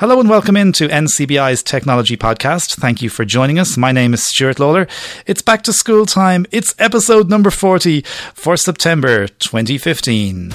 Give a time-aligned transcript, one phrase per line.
[0.00, 2.74] Hello and welcome into NCBI's Technology Podcast.
[2.74, 3.76] Thank you for joining us.
[3.76, 4.88] My name is Stuart Lawler.
[5.24, 6.46] It's back to school time.
[6.50, 8.00] It's episode number 40
[8.34, 10.52] for September 2015.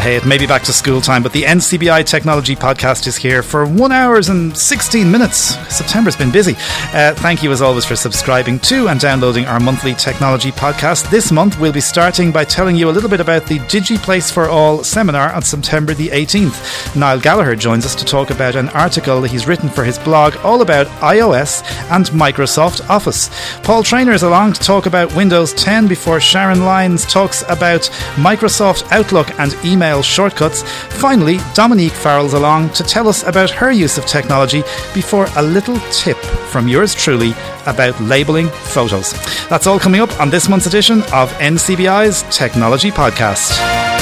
[0.00, 3.42] Hey, it may be back to school time, but the NCBI Technology Podcast is here
[3.42, 5.56] for one hours and 16 minutes.
[5.74, 6.54] September's been busy.
[6.94, 11.10] Uh, thank you, as always, for subscribing to and downloading our monthly technology podcast.
[11.10, 14.48] This month, we'll be starting by telling you a little bit about the DigiPlace for
[14.48, 16.94] All seminar on September the 18th.
[16.96, 20.62] Niall Gallagher joins us to talk about an article he's written for his blog all
[20.62, 23.30] about iOS and Microsoft Office.
[23.64, 27.82] Paul Trainer is along to talk about Windows 10 before Sharon Lyons talks about
[28.14, 30.62] Microsoft Outlook and email email shortcuts.
[31.00, 34.62] Finally, Dominique Farrell's along to tell us about her use of technology
[34.94, 36.18] before a little tip
[36.52, 37.32] from yours truly
[37.66, 39.12] about labeling photos.
[39.48, 43.97] That's all coming up on this month's edition of NCBI's Technology Podcast.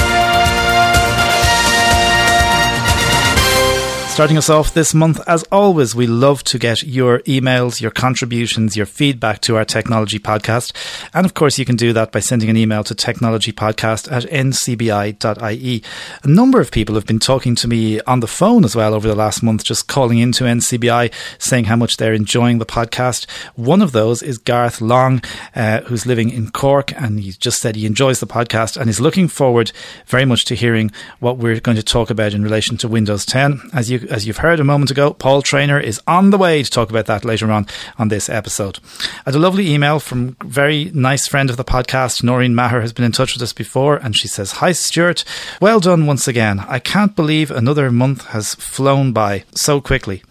[4.17, 8.75] Starting us off this month, as always, we love to get your emails, your contributions,
[8.75, 10.73] your feedback to our technology podcast.
[11.13, 15.83] And of course, you can do that by sending an email to technologypodcast at ncbi.ie.
[16.23, 19.07] A number of people have been talking to me on the phone as well over
[19.07, 23.29] the last month, just calling into NCBI, saying how much they're enjoying the podcast.
[23.53, 25.21] One of those is Garth Long,
[25.55, 28.99] uh, who's living in Cork, and he just said he enjoys the podcast and is
[28.99, 29.71] looking forward
[30.07, 33.61] very much to hearing what we're going to talk about in relation to Windows 10.
[33.73, 36.69] As you as you've heard a moment ago, Paul Trainer is on the way to
[36.69, 38.79] talk about that later on on this episode.
[39.01, 42.93] I had a lovely email from very nice friend of the podcast, Noreen Maher, has
[42.93, 45.23] been in touch with us before, and she says, Hi, Stuart.
[45.61, 46.59] Well done once again.
[46.61, 50.23] I can't believe another month has flown by so quickly.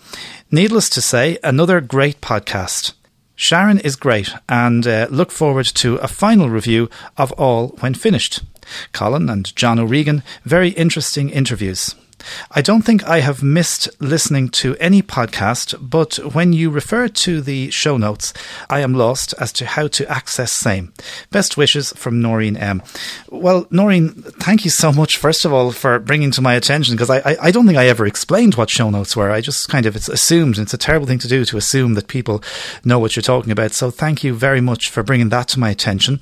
[0.51, 2.95] Needless to say, another great podcast.
[3.35, 6.89] Sharon is great and uh, look forward to a final review
[7.19, 8.43] of all when finished.
[8.93, 11.95] Colin and John O'Regan, very interesting interviews.
[12.51, 17.41] I don't think I have missed listening to any podcast, but when you refer to
[17.41, 18.33] the show notes,
[18.68, 20.92] I am lost as to how to access same.
[21.30, 22.83] Best wishes from Noreen M.
[23.29, 27.11] Well, Noreen, thank you so much, first of all, for bringing to my attention, because
[27.11, 29.30] I, I, I don't think I ever explained what show notes were.
[29.30, 32.08] I just kind of it's assumed, it's a terrible thing to do to assume that
[32.08, 32.42] people
[32.85, 33.73] know what you're talking about.
[33.73, 36.20] So thank you very much for bringing that to my attention.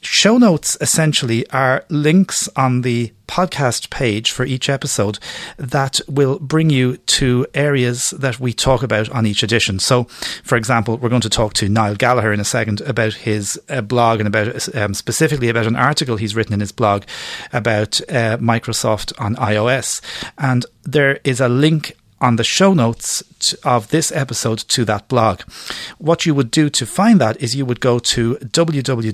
[0.00, 5.18] Show notes essentially are links on the podcast page for each episode
[5.56, 9.78] that will bring you to areas that we talk about on each edition.
[9.78, 10.04] So,
[10.42, 13.80] for example, we're going to talk to Niall Gallagher in a second about his uh,
[13.80, 17.04] blog and about um, specifically about an article he's written in his blog
[17.52, 20.00] about uh, Microsoft on iOS.
[20.38, 23.22] And there is a link on the show notes
[23.64, 25.42] of this episode to that blog.
[25.98, 29.04] What you would do to find that is you would go to www.ncbi.ie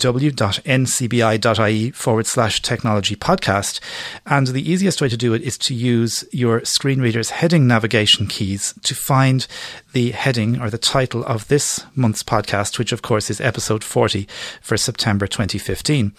[1.91, 3.81] forward slash technology podcast.
[4.27, 8.29] And the easiest way to do it is to use your screen reader's heading navigation
[8.29, 9.49] keys to find
[9.93, 14.29] the heading or the title of this month's podcast, which of course is episode 40
[14.61, 16.13] for September 2015.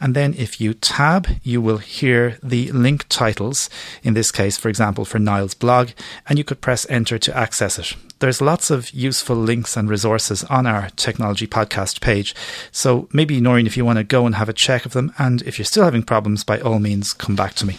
[0.00, 3.68] And then if you tab, you will hear the link titles,
[4.02, 5.90] in this case, for example, for Niall's blog,
[6.28, 7.94] and you could press enter to access it.
[8.20, 12.34] There's lots of useful links and resources on our technology podcast page.
[12.70, 15.42] So maybe, Noreen, if you want to go and have a check of them, and
[15.42, 17.78] if you're still having problems, by all means, come back to me.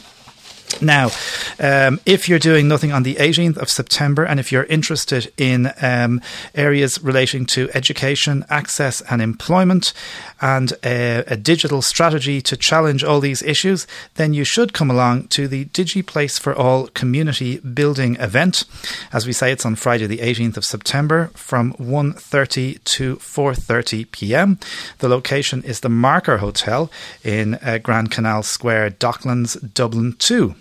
[0.81, 1.11] Now,
[1.59, 5.71] um, if you're doing nothing on the 18th of September and if you're interested in
[5.81, 6.21] um,
[6.55, 9.93] areas relating to education, access, and employment,
[10.41, 15.27] and a, a, digital strategy to challenge all these issues, then you should come along
[15.27, 18.65] to the DigiPlace for All community building event.
[19.13, 24.59] As we say, it's on Friday, the 18th of September, from 1:30 to 4:30 p.m.
[24.97, 26.91] The location is the Marker Hotel
[27.23, 30.55] in uh, Grand Canal Square, Docklands, Dublin 2.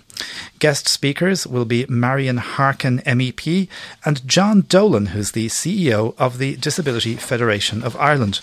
[0.59, 3.69] Guest speakers will be Marian Harkin, MEP,
[4.05, 8.41] and John Dolan, who's the CEO of the Disability Federation of Ireland.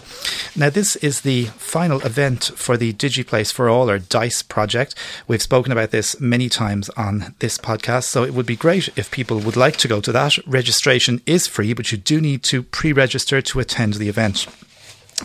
[0.56, 4.96] Now, this is the final event for the DigiPlace for All, or DICE project.
[5.28, 9.12] We've spoken about this many times on this podcast, so it would be great if
[9.12, 10.38] people would like to go to that.
[10.46, 14.48] Registration is free, but you do need to pre register to attend the event.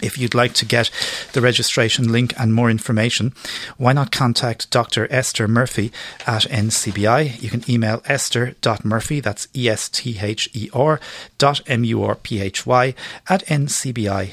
[0.03, 0.91] If you'd like to get
[1.33, 3.33] the registration link and more information,
[3.77, 5.07] why not contact Dr.
[5.11, 5.93] Esther Murphy
[6.27, 7.43] at NCBI?
[7.43, 11.01] You can email esther.murphy, that's E S T H E R
[11.39, 12.95] dot M U R P H Y
[13.29, 14.31] at ncbi.ie.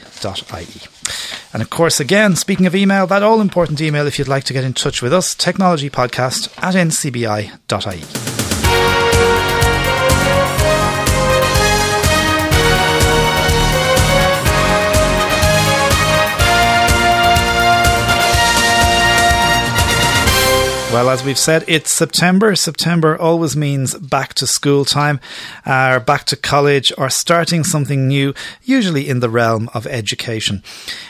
[1.53, 4.53] And of course, again, speaking of email, that all important email if you'd like to
[4.53, 8.30] get in touch with us, technologypodcast at ncbi.ie.
[20.91, 22.53] Well, as we've said, it's September.
[22.53, 25.21] September always means back to school time,
[25.65, 30.61] or back to college, or starting something new, usually in the realm of education.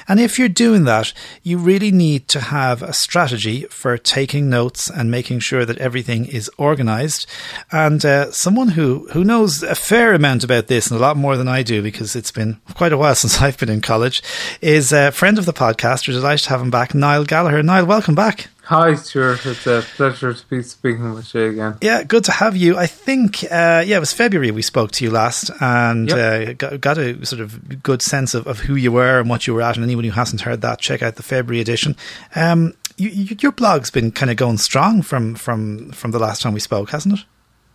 [0.07, 4.87] And if you're doing that, you really need to have a strategy for taking notes
[4.87, 7.25] and making sure that everything is organized.
[7.71, 11.35] And uh, someone who, who knows a fair amount about this and a lot more
[11.35, 14.21] than I do, because it's been quite a while since I've been in college,
[14.61, 16.07] is a friend of the podcast.
[16.07, 17.63] We're delighted to have him back, Niall Gallagher.
[17.63, 18.47] Niall, welcome back.
[18.71, 19.45] Hi, Stuart.
[19.45, 21.77] It's a pleasure to be speaking with you again.
[21.81, 22.77] Yeah, good to have you.
[22.77, 26.17] I think, uh, yeah, it was February we spoke to you last and yep.
[26.17, 29.45] uh, got, got, a sort of good sense of, of who you were and what
[29.45, 29.75] you were at.
[29.75, 31.97] And anyone who hasn't heard that, check out the February edition.
[32.33, 36.41] Um, you, you, your blog's been kind of going strong from, from, from the last
[36.41, 37.25] time we spoke, hasn't it?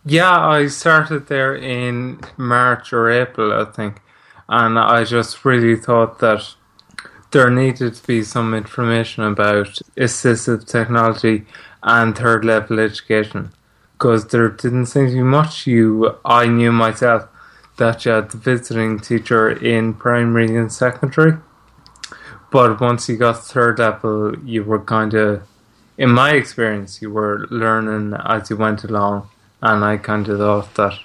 [0.03, 4.01] Yeah, I started there in March or April, I think.
[4.49, 6.55] And I just really thought that
[7.31, 11.45] there needed to be some information about assistive technology
[11.83, 13.51] and third level education
[13.93, 17.27] because there didn't seem to be much you I knew myself
[17.77, 21.37] that you had the visiting teacher in primary and secondary.
[22.51, 25.43] But once you got third level you were kind of
[25.97, 29.29] in my experience you were learning as you went along
[29.61, 30.99] and I kind of thought that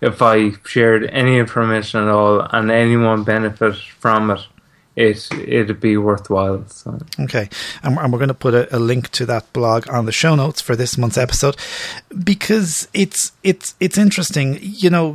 [0.00, 4.40] if I shared any information at all and anyone benefited from it
[4.96, 6.66] it it'd be worthwhile.
[6.68, 6.98] So.
[7.18, 7.48] Okay,
[7.82, 10.34] and, and we're going to put a, a, link to that blog on the show
[10.34, 11.56] notes for this month's episode
[12.24, 14.58] because it's it's it's interesting.
[14.60, 15.12] You know,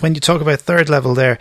[0.00, 1.38] when you talk about third level, there,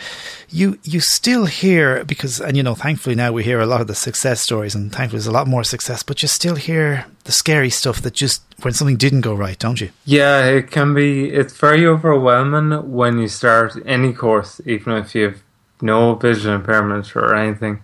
[0.49, 3.87] you you still hear because and you know, thankfully now we hear a lot of
[3.87, 7.31] the success stories, and thankfully there's a lot more success, but you still hear the
[7.31, 9.89] scary stuff that just when something didn't go right, don't you?
[10.05, 11.29] Yeah, it can be.
[11.29, 15.43] It's very overwhelming when you start any course, even if you've
[15.81, 17.83] no vision impairment or anything.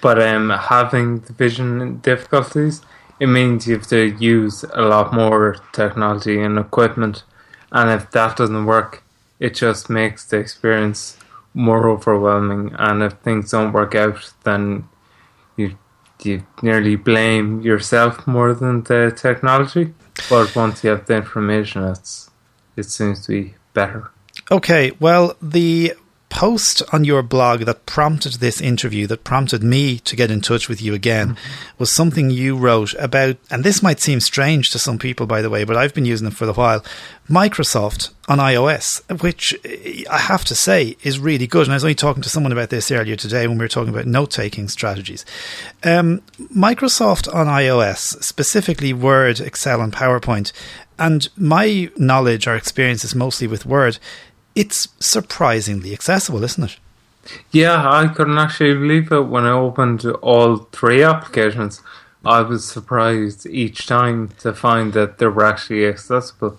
[0.00, 2.82] But um, having the vision difficulties,
[3.18, 7.22] it means you have to use a lot more technology and equipment.
[7.70, 9.02] And if that doesn't work,
[9.38, 11.18] it just makes the experience
[11.52, 12.74] more overwhelming.
[12.78, 14.88] And if things don't work out, then
[15.56, 15.76] you
[16.22, 19.94] you nearly blame yourself more than the technology.
[20.28, 22.30] But once you have the information, it's
[22.76, 24.10] it seems to be better.
[24.50, 25.94] Okay, well, the
[26.40, 30.70] post on your blog that prompted this interview, that prompted me to get in touch
[30.70, 31.74] with you again, mm-hmm.
[31.76, 35.50] was something you wrote about, and this might seem strange to some people, by the
[35.50, 36.82] way, but I've been using it for a while.
[37.28, 39.54] Microsoft on iOS, which
[40.10, 41.66] I have to say is really good.
[41.66, 43.92] And I was only talking to someone about this earlier today when we were talking
[43.92, 45.26] about note taking strategies.
[45.84, 46.22] Um,
[46.56, 50.52] Microsoft on iOS, specifically Word, Excel, and PowerPoint,
[50.98, 53.98] and my knowledge or experience is mostly with Word
[54.54, 56.76] it's surprisingly accessible, isn't it?
[57.50, 61.82] Yeah, I couldn't actually believe it when I opened all three applications.
[62.24, 66.58] I was surprised each time to find that they were actually accessible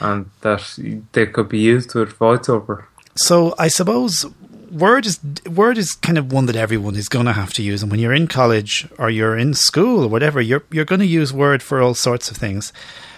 [0.00, 0.78] and that
[1.12, 2.84] they could be used with voiceover.
[3.16, 4.26] So I suppose
[4.70, 7.82] Word is Word is kind of one that everyone is going to have to use,
[7.82, 11.06] and when you're in college or you're in school or whatever, you're you're going to
[11.06, 12.72] use Word for all sorts of things.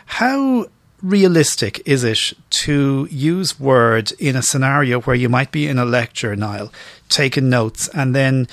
[0.07, 0.67] How
[1.03, 5.85] realistic is it to use Word in a scenario where you might be in a
[5.85, 6.73] lecture, Niall,
[7.09, 8.49] taking notes, and then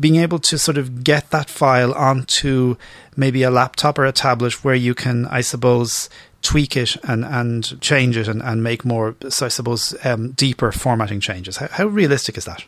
[0.00, 2.76] being able to sort of get that file onto
[3.16, 6.08] maybe a laptop or a tablet where you can, I suppose,
[6.42, 10.72] tweak it and, and change it and, and make more, so I suppose, um, deeper
[10.72, 11.56] formatting changes?
[11.56, 12.64] How, how realistic is that?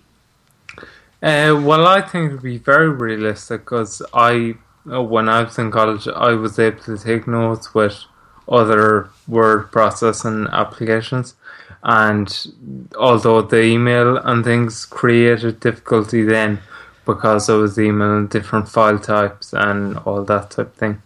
[1.22, 4.54] Uh, well, I think it would be very realistic because I,
[4.84, 8.04] when I was in college, I was able to take notes with
[8.48, 11.34] other word processing applications.
[11.82, 12.28] And
[12.98, 16.60] although the email and things created difficulty then
[17.04, 21.02] because I was emailing different file types and all that type of thing.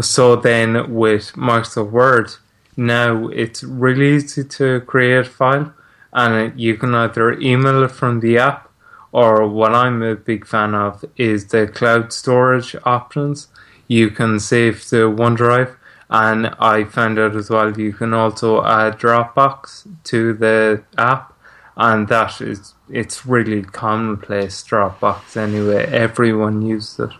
[0.00, 2.30] So then with Microsoft Word,
[2.76, 5.74] now it's really easy to create a file
[6.12, 8.70] and you can either email it from the app
[9.12, 13.48] or what I'm a big fan of is the cloud storage options.
[13.88, 15.74] You can save to OneDrive
[16.08, 21.32] and I found out as well you can also add Dropbox to the app,
[21.76, 25.86] and that is it's really commonplace Dropbox anyway.
[25.86, 27.10] Everyone uses it.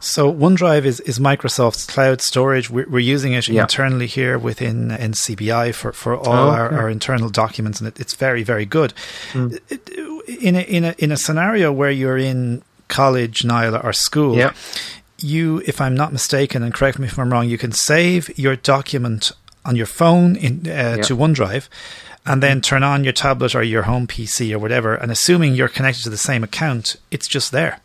[0.00, 2.70] So OneDrive is, is Microsoft's cloud storage.
[2.70, 3.62] We're, we're using it yeah.
[3.62, 6.60] internally here within NCBI for, for all oh, okay.
[6.60, 8.92] our, our internal documents, and it, it's very very good.
[9.32, 9.58] Mm.
[10.40, 14.52] In a in a in a scenario where you're in college, Niall, or school, yeah
[15.18, 18.56] you, if I'm not mistaken, and correct me if I'm wrong, you can save your
[18.56, 19.32] document
[19.64, 21.02] on your phone in, uh, yeah.
[21.02, 21.68] to OneDrive
[22.26, 24.94] and then turn on your tablet or your home PC or whatever.
[24.94, 27.80] And assuming you're connected to the same account, it's just there.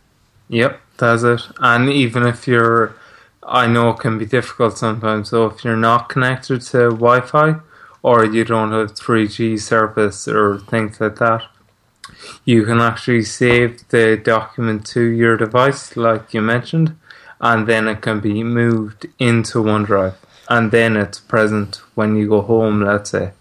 [0.48, 1.42] Yep, that's it.
[1.58, 2.94] And even if you're,
[3.42, 5.30] I know it can be difficult sometimes.
[5.30, 7.56] So if you're not connected to Wi-Fi
[8.02, 11.42] or you don't have 3G service or things like that,
[12.44, 16.96] you can actually save the document to your device, like you mentioned,
[17.40, 20.14] and then it can be moved into OneDrive,
[20.48, 22.82] and then it's present when you go home.
[22.82, 23.32] Let's say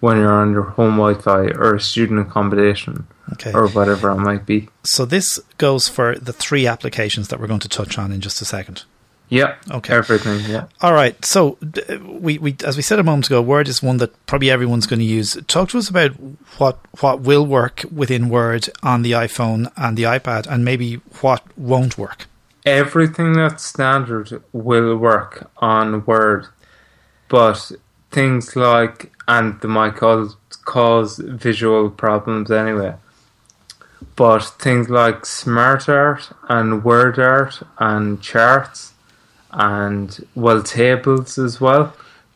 [0.00, 3.06] when you're on your home Wi-Fi or student accommodation.
[3.32, 3.52] Okay.
[3.52, 4.68] Or whatever it might be.
[4.84, 8.40] So this goes for the three applications that we're going to touch on in just
[8.40, 8.84] a second.
[9.28, 9.56] Yeah.
[9.68, 9.94] Okay.
[9.94, 10.48] Everything.
[10.48, 10.66] Yeah.
[10.80, 11.22] All right.
[11.24, 11.58] So
[12.04, 15.00] we, we as we said a moment ago, Word is one that probably everyone's going
[15.00, 15.36] to use.
[15.48, 16.12] Talk to us about
[16.58, 21.42] what what will work within Word on the iPhone and the iPad, and maybe what
[21.58, 22.26] won't work.
[22.66, 26.48] Everything that's standard will work on Word,
[27.28, 27.72] but
[28.10, 32.94] things like and they might cause cause visual problems anyway.
[34.14, 38.94] But things like smart art and word art and charts
[39.50, 41.94] and well tables as well.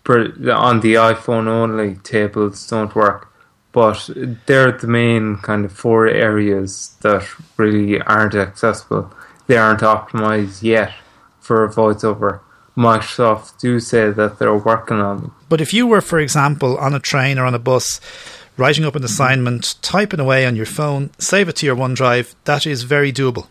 [0.08, 3.28] On the iPhone only, tables don't work.
[3.72, 4.10] But
[4.46, 7.24] they're the main kind of four areas that
[7.56, 9.12] really aren't accessible.
[9.50, 10.92] They aren't optimized yet
[11.40, 12.38] for voiceover.
[12.76, 15.34] Microsoft do say that they're working on them.
[15.48, 18.00] But if you were, for example, on a train or on a bus,
[18.56, 22.64] writing up an assignment, typing away on your phone, save it to your OneDrive, that
[22.64, 23.48] is very doable.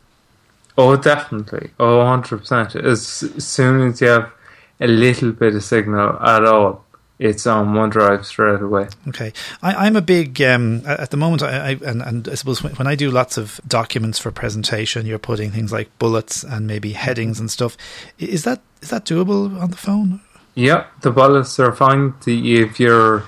[0.78, 1.72] Oh, definitely.
[1.82, 2.82] Oh, 100%.
[2.82, 3.06] As
[3.44, 4.32] soon as you have
[4.80, 6.86] a little bit of signal at all,
[7.20, 8.88] it's on OneDrive straight away.
[9.10, 11.44] Okay, I, am a big um, at the moment.
[11.44, 15.06] I, I and, and, I suppose when, when, I do lots of documents for presentation,
[15.06, 17.76] you're putting things like bullets and maybe headings and stuff.
[18.18, 20.22] Is that is that doable on the phone?
[20.56, 22.14] Yeah, the bullets are fine.
[22.24, 23.26] The, if your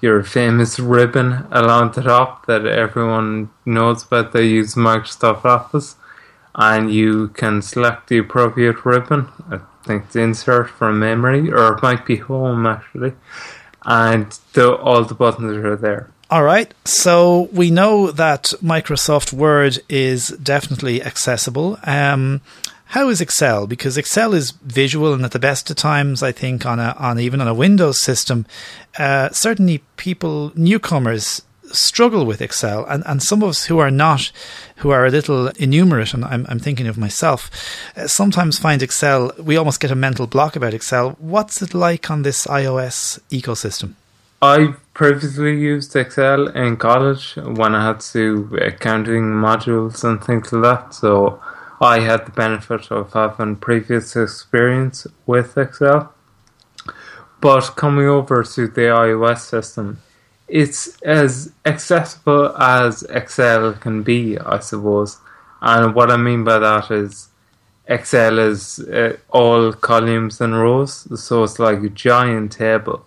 [0.00, 5.96] your famous ribbon along the top that everyone knows about, they use Microsoft Office
[6.54, 9.28] and you can select the appropriate ribbon.
[9.88, 13.12] It's insert from memory, or it might be home actually,
[13.84, 16.10] and the, all the buttons are there.
[16.30, 21.78] All right, so we know that Microsoft Word is definitely accessible.
[21.84, 22.40] Um,
[22.86, 23.66] how is Excel?
[23.66, 27.18] Because Excel is visual, and at the best of times, I think on a on
[27.18, 28.46] even on a Windows system,
[28.98, 34.30] uh, certainly people newcomers struggle with Excel, and, and some of us who are not,
[34.76, 37.50] who are a little innumerate, and I'm, I'm thinking of myself,
[37.96, 41.16] uh, sometimes find Excel, we almost get a mental block about Excel.
[41.18, 43.94] What's it like on this iOS ecosystem?
[44.40, 50.62] I previously used Excel in college when I had to accounting modules and things like
[50.62, 51.40] that, so
[51.80, 56.12] I had the benefit of having previous experience with Excel.
[57.40, 59.98] But coming over to the iOS system,
[60.52, 65.18] it's as accessible as Excel can be, I suppose.
[65.62, 67.28] And what I mean by that is
[67.86, 73.04] Excel is uh, all columns and rows, so it's like a giant table,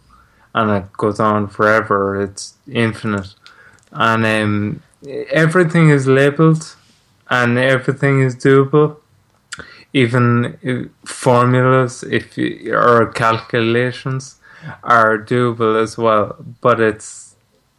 [0.56, 2.20] and it goes on forever.
[2.20, 3.36] It's infinite,
[3.92, 4.82] and um,
[5.30, 6.76] everything is labeled,
[7.30, 8.98] and everything is doable.
[9.94, 14.36] Even uh, formulas, if you, or calculations,
[14.84, 16.36] are doable as well.
[16.60, 17.25] But it's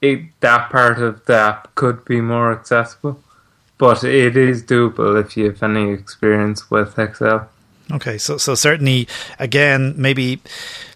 [0.01, 3.21] it, that part of the app could be more accessible,
[3.79, 7.49] but it is doable if you have any experience with Excel.
[7.89, 9.07] Okay, so so certainly
[9.39, 10.41] again maybe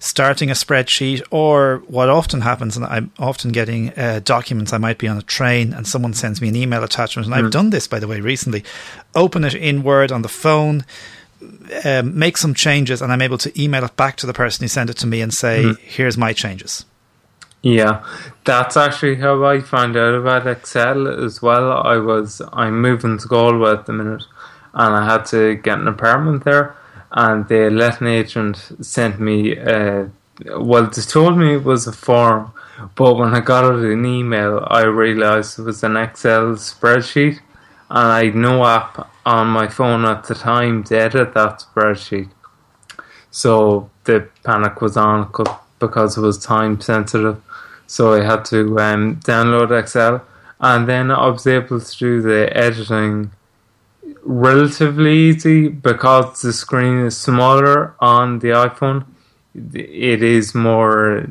[0.01, 4.73] starting a spreadsheet or what often happens, and I'm often getting uh, documents.
[4.73, 7.45] I might be on a train and someone sends me an email attachment, and mm.
[7.45, 8.65] I've done this by the way recently.
[9.15, 10.85] Open it in Word on the phone,
[11.85, 14.69] um, make some changes, and I'm able to email it back to the person who
[14.69, 15.79] sent it to me and say, mm.
[15.79, 16.85] "Here's my changes."
[17.63, 18.05] Yeah,
[18.45, 21.73] that's actually how I found out about Excel as well.
[21.73, 24.25] I was I'm moving to Galway at the minute,
[24.73, 26.75] and I had to get an apartment there.
[27.13, 30.07] And the letting agent sent me, uh,
[30.57, 32.53] well, they told me it was a form,
[32.95, 37.41] but when I got it in email, I realised it was an Excel spreadsheet,
[37.91, 42.31] and I had no app on my phone at the time to edit that spreadsheet.
[43.31, 45.31] So the panic was on
[45.81, 47.43] because it was time sensitive
[47.91, 50.25] so I had to um, download Excel,
[50.61, 53.33] and then I was able to do the editing
[54.23, 59.07] relatively easy because the screen is smaller on the iPhone.
[59.75, 61.27] It is more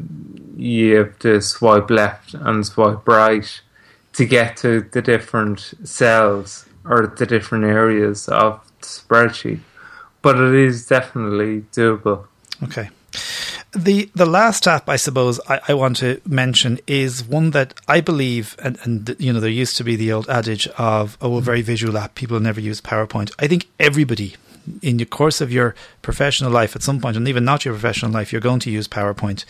[0.58, 3.62] you have to swipe left and swipe right
[4.12, 9.62] to get to the different cells or the different areas of the spreadsheet.
[10.22, 12.26] But it is definitely doable.
[12.64, 12.90] Okay.
[13.72, 18.02] The the last app I suppose I, I, want to mention is one that I
[18.02, 21.42] believe and, and you know there used to be the old adage of oh a
[21.42, 23.32] very visual app people never use PowerPoint.
[23.38, 24.36] I think everybody
[24.82, 28.12] in the course of your professional life at some point and even not your professional
[28.12, 29.46] life you're going to use PowerPoint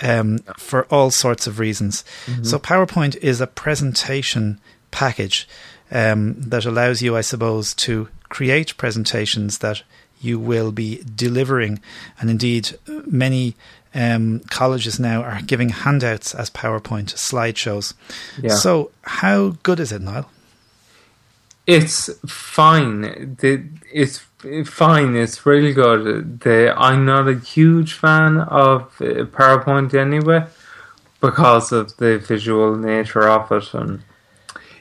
[0.00, 2.04] um, for all sorts of reasons.
[2.26, 2.42] Mm-hmm.
[2.42, 5.48] So PowerPoint is a presentation package
[5.92, 9.82] um, that allows you I suppose to create presentations that
[10.22, 11.80] you will be delivering.
[12.20, 13.54] And indeed, many
[13.94, 17.94] um, colleges now are giving handouts as PowerPoint slideshows.
[18.40, 18.54] Yeah.
[18.54, 20.30] So, how good is it, Niall?
[21.66, 23.36] It's fine.
[23.40, 24.18] it's
[24.64, 25.16] fine.
[25.16, 26.40] It's really good.
[26.40, 30.46] The, I'm not a huge fan of uh, PowerPoint anyway
[31.20, 33.72] because of the visual nature of it.
[33.74, 34.02] And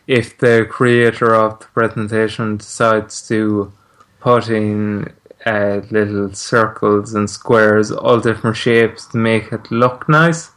[0.07, 3.71] if the creator of the presentation decides to
[4.19, 5.13] put in
[5.45, 10.51] uh, little circles and squares, all different shapes to make it look nice,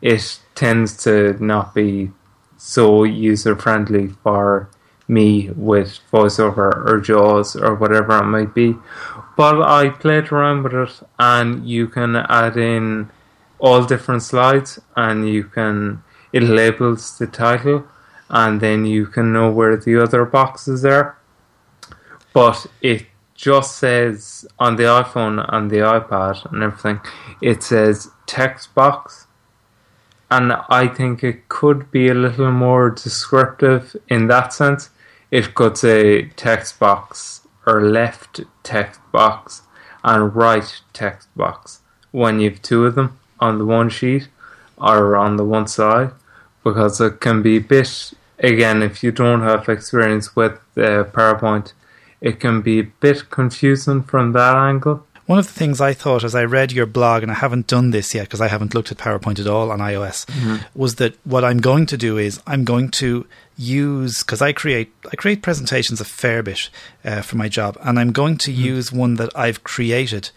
[0.00, 2.10] it tends to not be
[2.56, 4.68] so user friendly for
[5.06, 8.76] me with voiceover or JAWS or whatever it might be.
[9.36, 13.10] But I played around with it, and you can add in
[13.58, 16.02] all different slides, and you can
[16.32, 17.84] it labels the title,
[18.28, 21.16] and then you can know where the other boxes are.
[22.34, 23.06] But it
[23.38, 27.00] just says on the iPhone and the iPad and everything,
[27.40, 29.28] it says text box.
[30.28, 34.90] And I think it could be a little more descriptive in that sense.
[35.30, 39.62] It could say text box or left text box
[40.02, 41.80] and right text box
[42.10, 44.26] when you've two of them on the one sheet
[44.78, 46.10] or on the one side
[46.64, 51.72] because it can be a bit again if you don't have experience with uh, PowerPoint
[52.20, 55.04] it can be a bit confusing from that angle.
[55.26, 57.90] One of the things I thought as I read your blog, and I haven't done
[57.90, 60.56] this yet because I haven't looked at PowerPoint at all on iOS, mm-hmm.
[60.74, 63.26] was that what I'm going to do is I'm going to
[63.58, 66.70] use because I create I create presentations a fair bit
[67.04, 68.62] uh, for my job, and I'm going to mm-hmm.
[68.62, 70.30] use one that I've created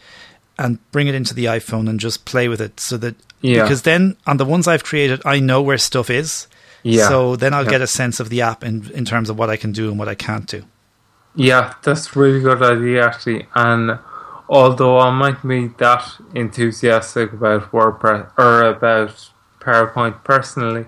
[0.59, 3.63] and bring it into the iPhone and just play with it, so that yeah.
[3.63, 6.47] because then on the ones I've created, I know where stuff is.
[6.83, 7.07] Yeah.
[7.07, 7.69] So then I'll yeah.
[7.69, 9.97] get a sense of the app in in terms of what I can do and
[9.97, 10.65] what I can't do.
[11.35, 13.47] Yeah, that's a really good idea actually.
[13.55, 13.99] And
[14.49, 16.03] although I might be that
[16.35, 20.85] enthusiastic about WordPress or about PowerPoint personally,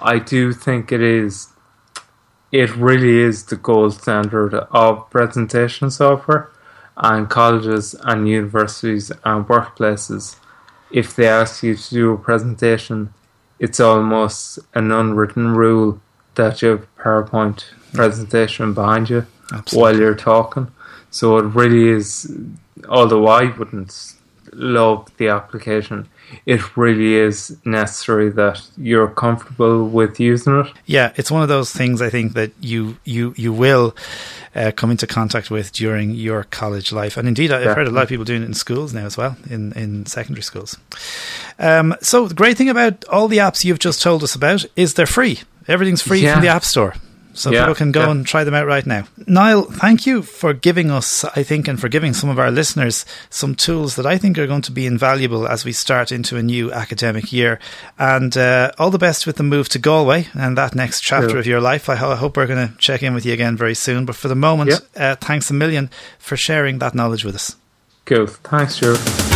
[0.00, 1.48] I do think it is
[2.50, 6.50] it really is the gold standard of presentation software
[6.96, 10.36] and colleges and universities and workplaces
[10.90, 13.12] if they ask you to do a presentation
[13.58, 16.00] it's almost an unwritten rule
[16.36, 19.82] that you have PowerPoint presentation behind you Absolutely.
[19.82, 20.68] while you're talking.
[21.10, 22.32] So it really is,
[22.88, 24.14] although I wouldn't
[24.52, 26.08] love the application,
[26.46, 30.66] it really is necessary that you're comfortable with using it.
[30.86, 33.94] Yeah, it's one of those things I think that you you you will
[34.54, 38.02] uh, come into contact with during your college life, and indeed I've heard a lot
[38.02, 40.76] of people doing it in schools now as well, in in secondary schools.
[41.58, 44.94] Um, so the great thing about all the apps you've just told us about is
[44.94, 45.40] they're free.
[45.68, 46.34] Everything's free yeah.
[46.34, 46.94] from the App Store
[47.34, 48.10] so yeah, people can go yeah.
[48.10, 49.06] and try them out right now.
[49.26, 53.04] Niall, thank you for giving us, I think, and for giving some of our listeners
[53.30, 56.42] some tools that I think are going to be invaluable as we start into a
[56.42, 57.58] new academic year.
[57.98, 61.46] And uh, all the best with the move to Galway and that next chapter of
[61.46, 61.88] your life.
[61.88, 64.06] I, ho- I hope we're going to check in with you again very soon.
[64.06, 67.56] But for the moment, uh, thanks a million for sharing that knowledge with us.
[68.04, 68.26] Cool.
[68.26, 69.33] Thanks, Joe.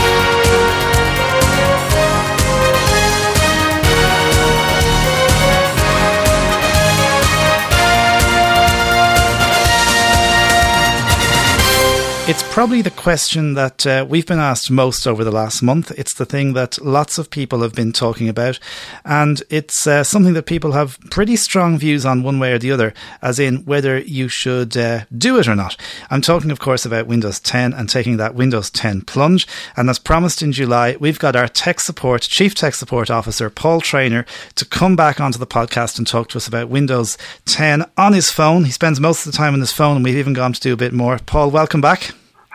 [12.28, 15.90] It's probably the question that uh, we've been asked most over the last month.
[15.92, 18.58] It's the thing that lots of people have been talking about,
[19.02, 22.70] and it's uh, something that people have pretty strong views on one way or the
[22.70, 25.78] other, as in whether you should uh, do it or not.
[26.10, 29.46] I'm talking, of course, about Windows 10 and taking that Windows 10 plunge.
[29.74, 33.80] And as promised in July, we've got our tech support, Chief Tech Support Officer, Paul
[33.80, 38.12] Trainer, to come back onto the podcast and talk to us about Windows 10 on
[38.12, 38.66] his phone.
[38.66, 40.74] He spends most of the time on his phone, and we've even gone to do
[40.74, 41.18] a bit more.
[41.24, 42.10] Paul, welcome back.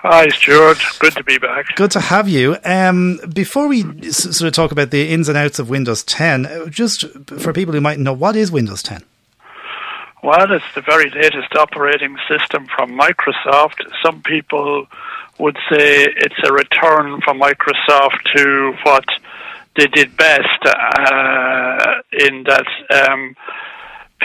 [0.05, 0.79] Hi, Stuart.
[0.99, 1.75] Good to be back.
[1.75, 2.57] Good to have you.
[2.65, 6.45] Um, before we s- sort of talk about the ins and outs of Windows 10,
[6.45, 7.05] uh, just
[7.39, 9.01] for people who might know, what is Windows 10?
[10.21, 13.75] Well, it's the very latest operating system from Microsoft.
[14.03, 14.87] Some people
[15.39, 19.05] would say it's a return from Microsoft to what
[19.77, 22.65] they did best uh, in that
[23.09, 23.35] um,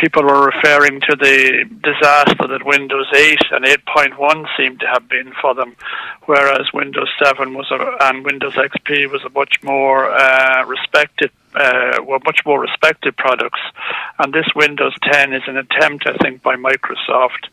[0.01, 5.33] people were referring to the disaster that Windows 8 and 8.1 seemed to have been
[5.41, 5.77] for them,
[6.27, 12.03] whereas Windows 7 was a, and Windows XP was a much more uh, respected uh,
[12.05, 13.61] were much more respected products.
[14.19, 17.49] And this Windows 10 is an attempt, I think, by Microsoft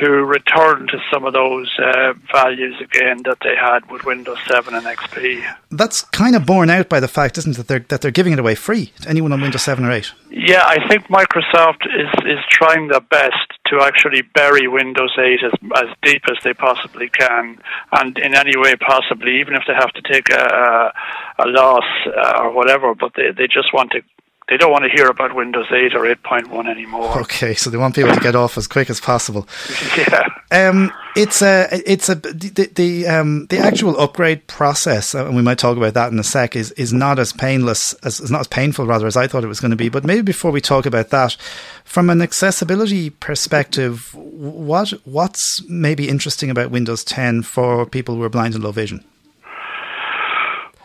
[0.00, 4.74] to return to some of those uh, values again that they had with Windows 7
[4.74, 5.44] and XP.
[5.70, 8.32] That's kind of borne out by the fact, isn't it, that they're, that they're giving
[8.32, 10.12] it away free to anyone on Windows 7 or 8?
[10.30, 13.34] Yeah, I think Microsoft is, is trying their best
[13.66, 17.58] to actually bury Windows 8 as, as deep as they possibly can,
[17.92, 20.92] and in any way possibly, even if they have to take a,
[21.38, 24.02] a loss uh, or whatever, but they, they just want to
[24.48, 27.12] they don't want to hear about Windows 8 or 8.1 anymore.
[27.24, 29.48] Okay, so they want people to get off as quick as possible.
[29.96, 30.28] yeah.
[30.50, 35.42] Um, it's a, it's a, the, the, um, the actual upgrade process, uh, and we
[35.42, 38.40] might talk about that in a sec, is, is not as painless, as, is not
[38.42, 39.88] as painful rather as I thought it was going to be.
[39.88, 41.36] But maybe before we talk about that,
[41.84, 48.28] from an accessibility perspective, what, what's maybe interesting about Windows 10 for people who are
[48.28, 49.04] blind and low vision?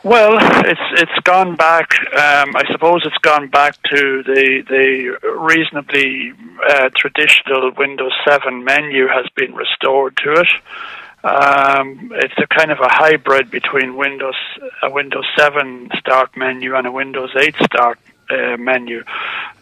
[0.01, 1.91] Well, it's it's gone back.
[2.13, 6.31] Um, I suppose it's gone back to the the reasonably
[6.69, 10.47] uh, traditional Windows 7 menu has been restored to it.
[11.25, 14.38] Um, it's a kind of a hybrid between Windows
[14.81, 19.03] a Windows 7 start menu and a Windows 8 start uh, menu.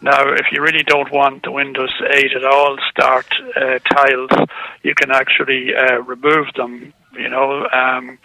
[0.04, 4.30] Now, if you really don't want the Windows 8 at all start uh, tiles,
[4.84, 6.94] you can actually uh, remove them.
[7.14, 7.68] You know.
[7.70, 8.20] Um,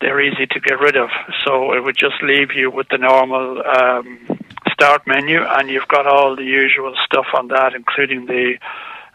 [0.00, 1.10] they're easy to get rid of.
[1.44, 4.38] So it would just leave you with the normal um,
[4.72, 8.54] start menu, and you've got all the usual stuff on that, including the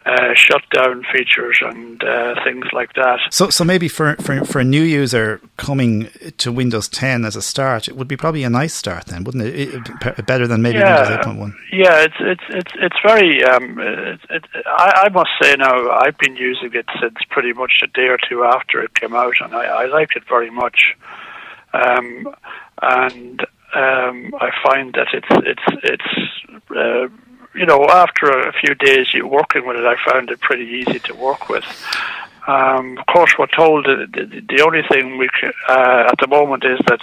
[0.06, 3.20] uh, shutdown features and uh, things like that.
[3.32, 7.42] So, so maybe for, for for a new user coming to Windows 10 as a
[7.42, 9.56] start, it would be probably a nice start then, wouldn't it?
[9.56, 9.90] it,
[10.20, 11.54] it better than maybe yeah, Windows 8.1.
[11.74, 13.44] Yeah, it's it's it's it's very.
[13.44, 17.82] Um, it, it, I, I must say now, I've been using it since pretty much
[17.84, 20.96] a day or two after it came out, and I, I like it very much.
[21.74, 22.34] Um,
[22.82, 23.42] and
[23.74, 26.70] um, I find that it's it's it's.
[26.70, 27.08] Uh,
[27.56, 31.14] you know, after a few days working with it, I found it pretty easy to
[31.16, 31.66] work with.
[32.48, 35.30] Um, of course, we're told the, the only thing we
[35.68, 37.02] uh, at the moment is that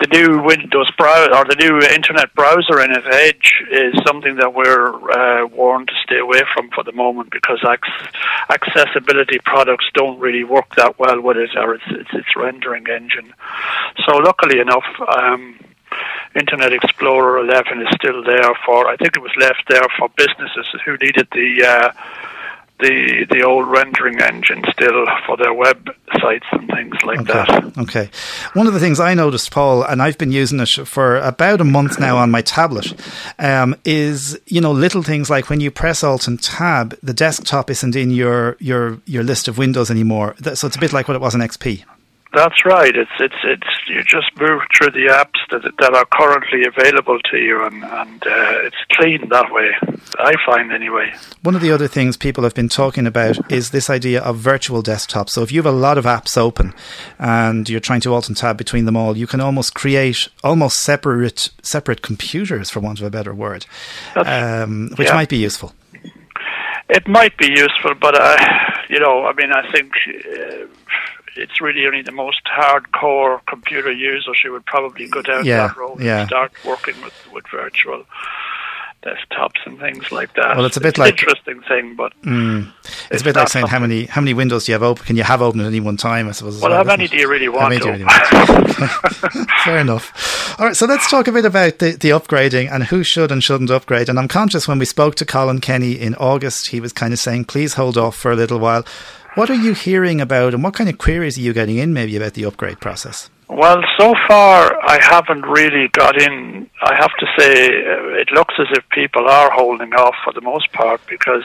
[0.00, 4.92] the new Windows browser or the new Internet browser in Edge, is something that we're
[5.10, 8.10] uh, warned to stay away from for the moment because ac-
[8.50, 13.32] accessibility products don't really work that well with it or its, its, its rendering engine.
[14.04, 14.84] So, luckily enough.
[15.16, 15.58] Um,
[16.36, 18.88] Internet Explorer 11 is still there for.
[18.88, 21.92] I think it was left there for businesses who needed the uh,
[22.78, 27.32] the the old rendering engine still for their websites and things like okay.
[27.32, 27.78] that.
[27.78, 28.10] Okay.
[28.52, 31.64] One of the things I noticed, Paul, and I've been using it for about a
[31.64, 32.92] month now on my tablet,
[33.38, 37.70] um, is you know little things like when you press Alt and Tab, the desktop
[37.70, 40.34] isn't in your your your list of windows anymore.
[40.54, 41.84] So it's a bit like what it was in XP.
[42.36, 42.94] That's right.
[42.94, 47.38] It's it's it's you just move through the apps that that are currently available to
[47.38, 49.70] you, and and uh, it's clean that way.
[50.18, 51.14] I find anyway.
[51.40, 54.82] One of the other things people have been talking about is this idea of virtual
[54.82, 55.30] desktop.
[55.30, 56.74] So if you have a lot of apps open
[57.18, 60.80] and you're trying to alt and tab between them all, you can almost create almost
[60.80, 63.64] separate separate computers, for want of a better word,
[64.14, 65.14] um, which yeah.
[65.14, 65.72] might be useful.
[66.90, 68.36] It might be useful, but uh,
[68.90, 69.92] you know, I mean, I think.
[70.06, 70.66] Uh,
[71.36, 75.76] it's really only the most hardcore computer users who would probably go down yeah, that
[75.76, 76.20] road yeah.
[76.20, 78.04] and start working with, with virtual
[79.06, 80.56] desktops and things like that.
[80.56, 83.48] Well, it's a bit it's like interesting thing, but mm, it's, it's, a bit like
[83.48, 85.04] saying how many how many windows do you have open?
[85.04, 86.28] Can you have open at any one time?
[86.28, 86.60] I suppose.
[86.60, 87.74] Well, well how many do you really want?
[87.74, 89.50] You really want?
[89.64, 90.58] Fair enough.
[90.58, 93.44] All right, so let's talk a bit about the, the upgrading and who should and
[93.44, 94.08] shouldn't upgrade.
[94.08, 97.18] And I'm conscious when we spoke to Colin Kenny in August, he was kind of
[97.18, 98.84] saying, "Please hold off for a little while."
[99.36, 102.16] What are you hearing about, and what kind of queries are you getting in maybe
[102.16, 103.28] about the upgrade process?
[103.50, 106.70] Well, so far I haven't really got in.
[106.80, 110.40] I have to say, uh, it looks as if people are holding off for the
[110.40, 111.44] most part because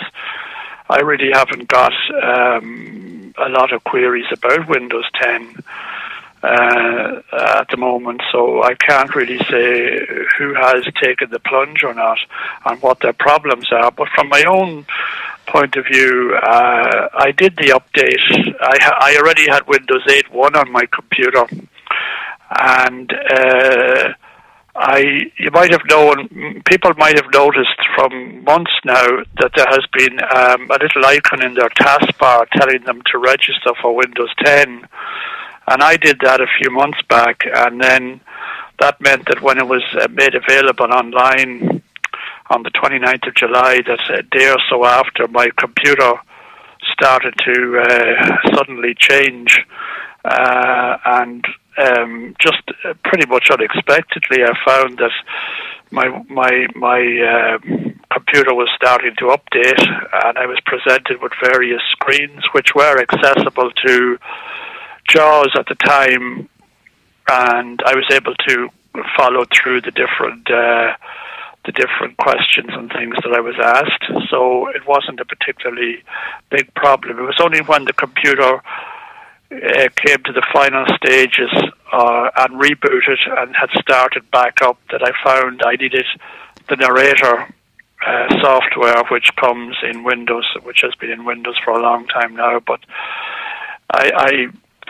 [0.89, 1.91] I really haven't got
[2.23, 5.61] um, a lot of queries about Windows 10
[6.43, 9.99] uh, at the moment, so I can't really say
[10.37, 12.19] who has taken the plunge or not
[12.65, 13.91] and what their problems are.
[13.91, 14.85] But from my own
[15.51, 18.55] point of view, uh, I did the update.
[18.61, 21.45] I, ha- I already had Windows 8.1 on my computer,
[22.59, 24.13] and uh,
[24.75, 29.85] I you might have known people might have noticed from months now that there has
[29.93, 34.87] been um, a little icon in their taskbar telling them to register for Windows 10,
[35.67, 38.21] and I did that a few months back, and then
[38.79, 41.83] that meant that when it was uh, made available online
[42.51, 46.13] on the 29th of July that a day or so after my computer
[46.91, 49.65] started to uh, suddenly change.
[50.23, 51.45] Uh, and
[51.77, 55.11] um, just uh, pretty much unexpectedly I found that
[55.89, 57.57] my my my uh,
[58.13, 59.81] computer was starting to update
[60.25, 64.19] and I was presented with various screens which were accessible to
[65.07, 66.49] JAWS at the time
[67.29, 68.69] and I was able to
[69.17, 70.93] follow through the different uh,
[71.65, 74.29] the different questions and things that I was asked.
[74.29, 76.03] So it wasn't a particularly
[76.49, 77.19] big problem.
[77.19, 78.61] It was only when the computer
[79.51, 81.51] uh, came to the final stages
[81.91, 86.05] uh, and rebooted and had started back up that I found I needed
[86.69, 87.53] the narrator
[88.05, 92.35] uh, software, which comes in Windows, which has been in Windows for a long time
[92.35, 92.59] now.
[92.59, 92.79] But
[93.93, 94.31] I, I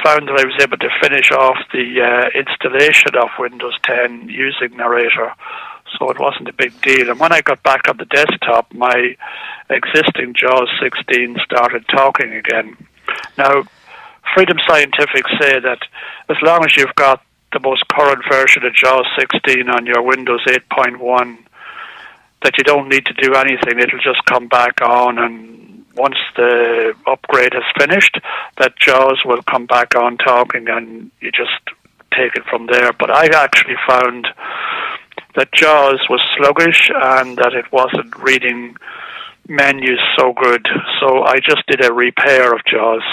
[0.04, 4.78] found that I was able to finish off the uh, installation of Windows 10 using
[4.78, 5.34] Narrator,
[5.98, 7.10] so it wasn't a big deal.
[7.10, 9.16] And when I got back on the desktop, my
[9.70, 12.78] existing JAWS 16 started talking again.
[13.38, 13.64] Now,
[14.34, 15.80] Freedom Scientific say that
[16.30, 20.42] as long as you've got the most current version of JAWS 16 on your Windows
[20.48, 21.38] 8.1,
[22.44, 23.80] that you don't need to do anything.
[23.80, 25.62] It'll just come back on and
[25.96, 28.20] once the upgrade is finished,
[28.58, 31.52] that JAWS will come back on talking and you just
[32.16, 32.92] take it from there.
[32.94, 34.28] But I actually found
[35.36, 38.76] that JAWS was sluggish and that it wasn't reading
[39.48, 40.68] menus so good.
[41.00, 43.04] So I just did a repair of JAWS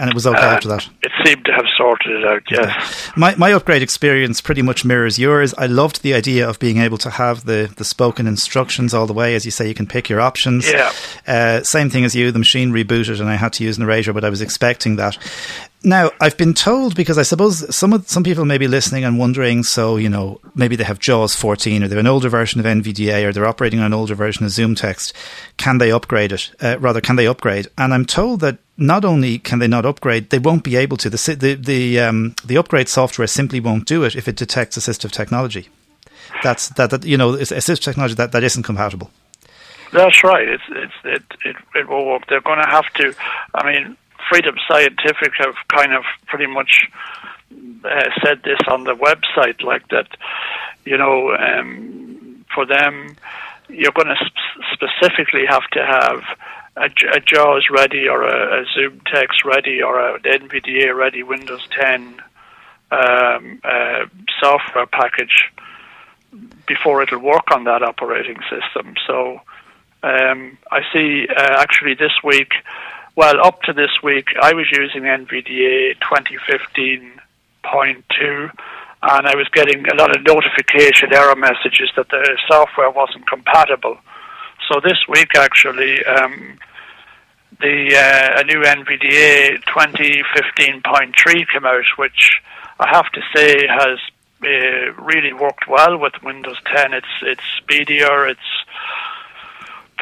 [0.00, 0.88] and it was okay uh, after that.
[1.02, 2.42] It seemed to have sorted it out.
[2.50, 3.10] Yes.
[3.16, 5.52] My my upgrade experience pretty much mirrors yours.
[5.58, 9.12] I loved the idea of being able to have the the spoken instructions all the
[9.12, 9.34] way.
[9.34, 10.70] As you say, you can pick your options.
[10.70, 10.90] Yeah.
[11.26, 12.32] Uh, same thing as you.
[12.32, 15.18] The machine rebooted, and I had to use narrator, but I was expecting that.
[15.82, 19.18] Now, I've been told because I suppose some of, some people may be listening and
[19.18, 19.62] wondering.
[19.62, 22.66] So you know, maybe they have JAWS 14, or they have an older version of
[22.66, 25.14] NVDA, or they're operating on an older version of ZoomText.
[25.56, 26.50] Can they upgrade it?
[26.60, 27.68] Uh, rather, can they upgrade?
[27.78, 31.08] And I'm told that not only can they not upgrade, they won't be able to.
[31.08, 35.12] The the the, um, the upgrade software simply won't do it if it detects assistive
[35.12, 35.70] technology.
[36.42, 39.10] That's that, that you know assistive technology that, that isn't compatible.
[39.92, 40.46] That's right.
[40.46, 42.26] It's it's it it, it will work.
[42.28, 43.14] They're going to have to.
[43.54, 43.96] I mean,
[44.28, 46.88] Freedom Scientific have kind of pretty much
[47.84, 50.08] uh, said this on the website, like that.
[50.84, 53.16] You know, um, for them,
[53.68, 56.22] you're going to sp- specifically have to have
[56.76, 62.22] a, a JAWS ready or a, a ZoomText ready or an NVDA ready Windows 10
[62.90, 64.06] um, uh,
[64.40, 65.50] software package
[66.66, 68.94] before it'll work on that operating system.
[69.06, 69.40] So
[70.02, 72.52] um, I see uh, actually this week
[73.16, 78.50] well, up to this week, I was using NVDA 2015.2,
[79.02, 83.98] and I was getting a lot of notification error messages that the software wasn't compatible.
[84.70, 86.58] So this week, actually, um,
[87.60, 92.40] the uh, a new NVDA 2015.3 came out, which
[92.78, 93.98] I have to say has
[94.42, 96.94] uh, really worked well with Windows 10.
[96.94, 98.28] It's it's speedier.
[98.28, 98.40] It's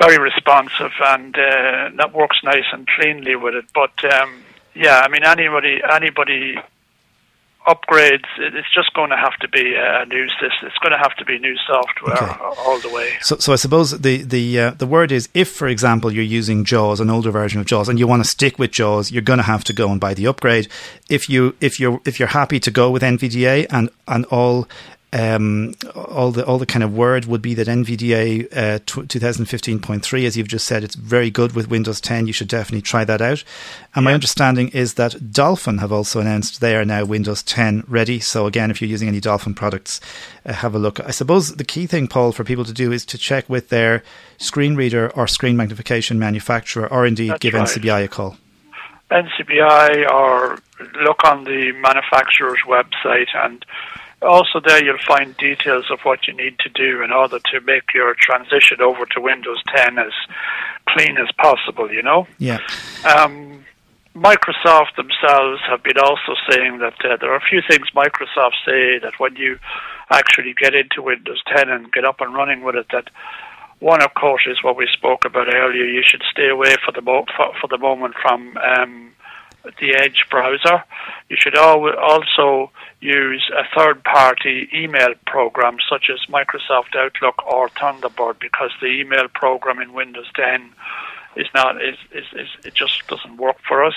[0.00, 3.66] very responsive, and uh, that works nice and cleanly with it.
[3.74, 4.42] But um,
[4.74, 6.56] yeah, I mean, anybody anybody
[7.68, 10.68] upgrades, it's just going to have to be a new system.
[10.68, 12.36] It's going to have to be new software okay.
[12.40, 13.12] all the way.
[13.20, 16.64] So, so I suppose the the uh, the word is if, for example, you're using
[16.64, 19.38] JAWS, an older version of JAWS, and you want to stick with JAWS, you're going
[19.38, 20.68] to have to go and buy the upgrade.
[21.10, 24.66] If you if you're if you're happy to go with NVDA and and all
[25.12, 30.36] um, all the all the kind of word would be that NVDA uh, 2015.3, as
[30.36, 32.26] you've just said, it's very good with Windows 10.
[32.26, 33.42] You should definitely try that out.
[33.94, 34.10] And yeah.
[34.10, 38.20] my understanding is that Dolphin have also announced they are now Windows 10 ready.
[38.20, 40.00] So again, if you're using any Dolphin products,
[40.44, 41.00] uh, have a look.
[41.00, 44.02] I suppose the key thing, Paul, for people to do is to check with their
[44.36, 47.66] screen reader or screen magnification manufacturer, or indeed That's give right.
[47.66, 48.36] NCBI a call.
[49.10, 50.58] NCBI or
[51.02, 53.64] look on the manufacturer's website and
[54.22, 57.94] also, there you'll find details of what you need to do in order to make
[57.94, 60.12] your transition over to Windows 10 as
[60.88, 61.92] clean as possible.
[61.92, 62.26] You know.
[62.38, 62.58] Yeah.
[63.04, 63.64] Um,
[64.14, 68.98] Microsoft themselves have been also saying that uh, there are a few things Microsoft say
[68.98, 69.58] that when you
[70.10, 73.10] actually get into Windows 10 and get up and running with it, that
[73.78, 75.84] one, of course, is what we spoke about earlier.
[75.84, 79.12] You should stay away for the mo- for, for the moment from um,
[79.64, 80.84] the Edge browser.
[81.28, 88.40] You should also use a third party email program such as Microsoft Outlook or Thunderbird
[88.40, 90.72] because the email program in Windows 10
[91.36, 93.94] is not is, is, is it just doesn't work for us.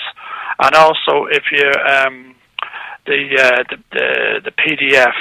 [0.58, 2.34] And also if you um,
[3.06, 5.14] the, uh, the, the the PDF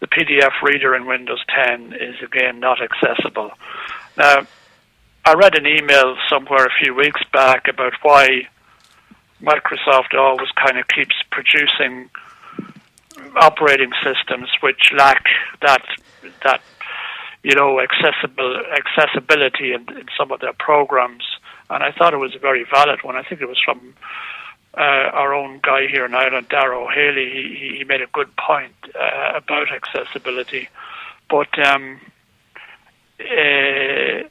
[0.00, 3.50] the PDF reader in Windows 10 is again not accessible.
[4.16, 4.46] Now,
[5.24, 8.48] I read an email somewhere a few weeks back about why
[9.42, 12.10] Microsoft always kind of keeps producing
[13.36, 15.24] operating systems which lack
[15.62, 15.82] that
[16.44, 16.60] that
[17.42, 21.24] you know accessible accessibility in, in some of their programs.
[21.68, 23.16] And I thought it was a very valid one.
[23.16, 23.94] I think it was from
[24.76, 24.80] uh,
[25.12, 27.30] our own guy here in Ireland, Darrow Haley.
[27.30, 30.68] He, he made a good point uh, about accessibility,
[31.28, 32.00] but um,
[33.20, 34.28] uh,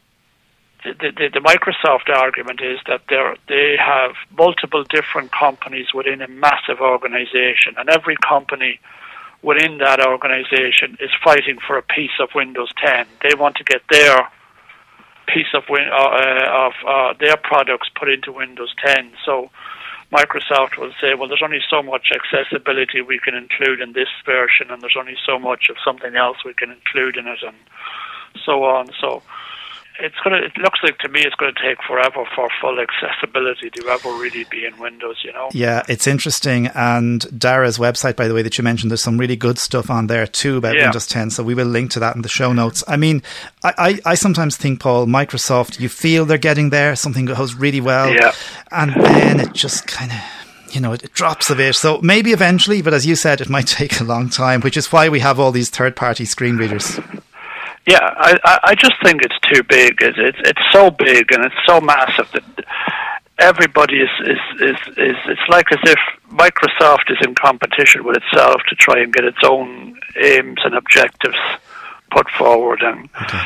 [0.83, 3.01] the, the, the, Microsoft argument is that
[3.47, 8.79] they have multiple different companies within a massive organization, and every company
[9.41, 13.05] within that organization is fighting for a piece of Windows 10.
[13.23, 14.27] They want to get their
[15.27, 19.11] piece of win- uh, uh, of uh, their products put into Windows 10.
[19.25, 19.49] So
[20.11, 24.71] Microsoft will say, well, there's only so much accessibility we can include in this version,
[24.71, 27.55] and there's only so much of something else we can include in it, and
[28.43, 28.89] so on.
[28.99, 29.21] So
[29.99, 30.47] it's going to.
[30.47, 34.09] It looks like to me it's going to take forever for full accessibility to ever
[34.09, 35.17] really be in Windows.
[35.23, 35.49] You know.
[35.53, 36.67] Yeah, it's interesting.
[36.67, 40.07] And Dara's website, by the way, that you mentioned, there's some really good stuff on
[40.07, 40.83] there too about yeah.
[40.83, 41.31] Windows 10.
[41.31, 42.83] So we will link to that in the show notes.
[42.87, 43.21] I mean,
[43.63, 46.95] I, I, I sometimes think, Paul, Microsoft, you feel they're getting there.
[46.95, 48.33] Something goes really well, yeah.
[48.71, 50.17] and then it just kind of
[50.71, 51.75] you know, it drops a bit.
[51.75, 54.91] So maybe eventually, but as you said, it might take a long time, which is
[54.91, 56.99] why we have all these third party screen readers.
[57.89, 59.97] Yeah, I, I just think it's too big.
[60.01, 62.65] It's, it's it's so big and it's so massive that
[63.39, 65.99] everybody is, is is is it's like as if
[66.29, 71.37] Microsoft is in competition with itself to try and get its own aims and objectives
[72.11, 73.09] put forward and.
[73.23, 73.43] Okay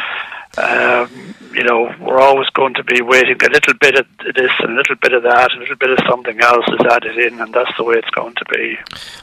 [0.57, 4.73] um, you know, we're always going to be waiting a little bit of this and
[4.73, 7.39] a little bit of that, and a little bit of something else is added in,
[7.39, 8.77] and that's the way it's going to be.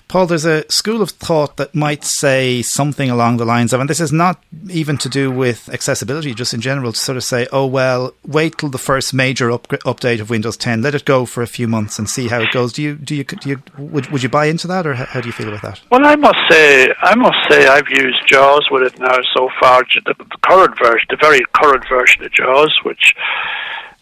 [0.09, 3.91] Paul, there's a school of thought that might say something along the lines of, and
[3.91, 7.47] this is not even to do with accessibility, just in general, to sort of say,
[7.53, 11.27] oh, well, wait till the first major up- update of Windows 10, let it go
[11.27, 12.73] for a few months and see how it goes.
[12.73, 15.21] Do you, do you, do you would, would you buy into that, or how, how
[15.21, 15.81] do you feel about that?
[15.91, 19.83] Well, I must say, I must say, I've used JAWS with it now so far.
[20.05, 23.15] The, the current version, the very current version of JAWS, which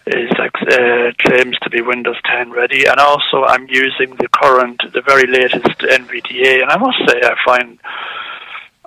[0.06, 5.02] is uh, claims to be Windows 10 ready, and also I'm using the current, the
[5.02, 7.78] very latest NVDA, and I must say I find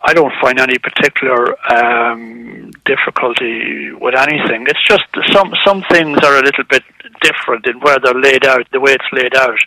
[0.03, 4.65] I don't find any particular um, difficulty with anything.
[4.67, 6.83] It's just some some things are a little bit
[7.21, 9.60] different in where they're laid out, the way it's laid out.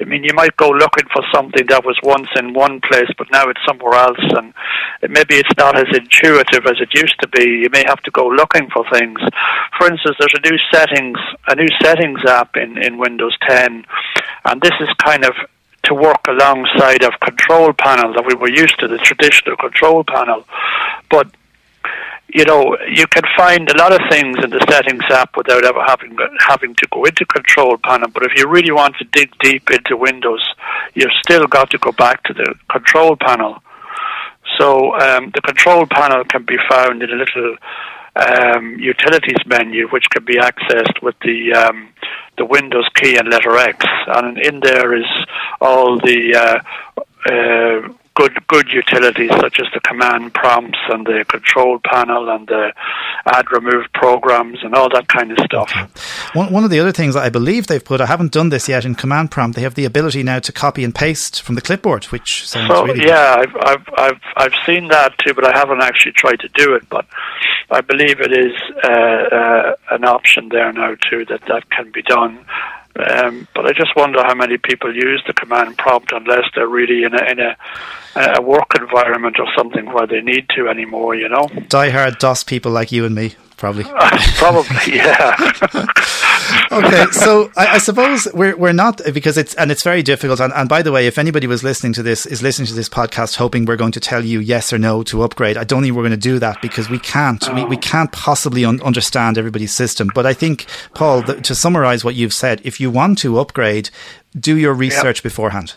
[0.00, 3.30] I mean, you might go looking for something that was once in one place, but
[3.32, 4.54] now it's somewhere else, and
[5.08, 7.44] maybe it's not as intuitive as it used to be.
[7.62, 9.20] You may have to go looking for things.
[9.78, 13.84] For instance, there's a new settings, a new settings app in in Windows 10,
[14.44, 15.34] and this is kind of
[15.84, 20.44] to work alongside of control panel that we were used to, the traditional control panel.
[21.10, 21.28] But
[22.32, 25.82] you know, you can find a lot of things in the settings app without ever
[25.86, 28.08] having having to go into control panel.
[28.10, 30.42] But if you really want to dig deep into Windows,
[30.94, 33.62] you've still got to go back to the control panel.
[34.58, 37.56] So um, the control panel can be found in a little
[38.16, 41.88] um, utilities menu, which can be accessed with the um,
[42.36, 45.06] the Windows key and letter X, and in there is
[45.60, 51.78] all the uh, uh, good good utilities such as the command prompts and the control
[51.84, 52.72] panel and the
[53.26, 55.70] add remove programs and all that kind of stuff.
[56.34, 58.84] One, one of the other things I believe they've put, I haven't done this yet
[58.84, 62.04] in command prompt, they have the ability now to copy and paste from the clipboard,
[62.06, 65.82] which sounds so, really yeah, I've, I've I've I've seen that too, but I haven't
[65.82, 66.88] actually tried to do it.
[66.88, 67.06] But
[67.70, 68.52] I believe it is
[68.84, 72.44] uh, uh, an option there now too that that can be done.
[73.00, 77.04] Um, but I just wonder how many people use the command prompt unless they're really
[77.04, 77.56] in a, in a,
[78.38, 81.48] a work environment or something where they need to anymore, you know?
[81.68, 83.84] Die hard DOS people like you and me probably.
[84.36, 85.36] probably, yeah.
[86.72, 90.40] okay, so I, I, suppose we're we're not because it's and it's very difficult.
[90.40, 92.88] And, and by the way, if anybody was listening to this is listening to this
[92.88, 95.94] podcast hoping we're going to tell you yes or no to upgrade, I don't think
[95.94, 97.42] we're going to do that because we can't.
[97.54, 100.10] We, we can't possibly un- understand everybody's system.
[100.14, 103.90] But I think, Paul, to summarize what you've said, if you want to upgrade,
[104.38, 105.24] do your research yep.
[105.24, 105.74] beforehand.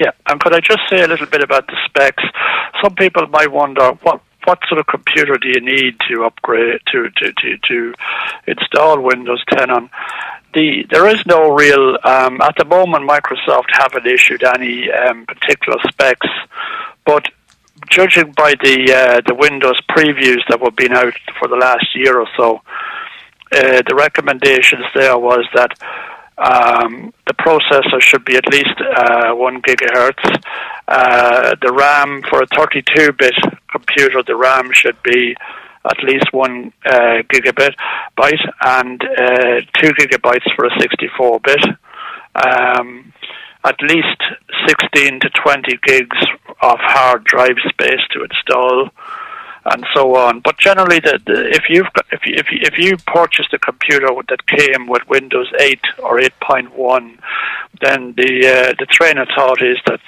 [0.00, 2.24] Yeah, and could I just say a little bit about the specs?
[2.82, 7.10] Some people might wonder what what sort of computer do you need to upgrade to
[7.10, 7.94] to to, to
[8.46, 9.90] install Windows 10 on?
[10.54, 13.08] The, there is no real um, at the moment.
[13.08, 16.28] Microsoft haven't issued any um, particular specs,
[17.04, 17.26] but
[17.90, 22.20] judging by the uh, the Windows previews that were being out for the last year
[22.20, 22.60] or so,
[23.52, 25.72] uh, the recommendations there was that
[26.36, 30.24] Um, the processor should be at least uh, one gigahertz.
[30.88, 33.34] Uh, the RAM for a 32-bit
[33.84, 35.36] computer, the RAM should be
[35.84, 37.74] at least one uh, gigabit
[38.18, 41.64] byte and uh, two gigabytes for a 64-bit.
[42.34, 43.12] Um,
[43.64, 44.20] at least
[44.66, 46.16] 16 to 20 gigs
[46.62, 48.90] of hard drive space to install
[49.66, 50.40] and so on.
[50.40, 53.58] But generally, the, the, if you've got, if you, if you, if you purchased a
[53.58, 57.18] computer that came with Windows 8 or 8.1,
[57.80, 60.00] then the uh, the train thought is that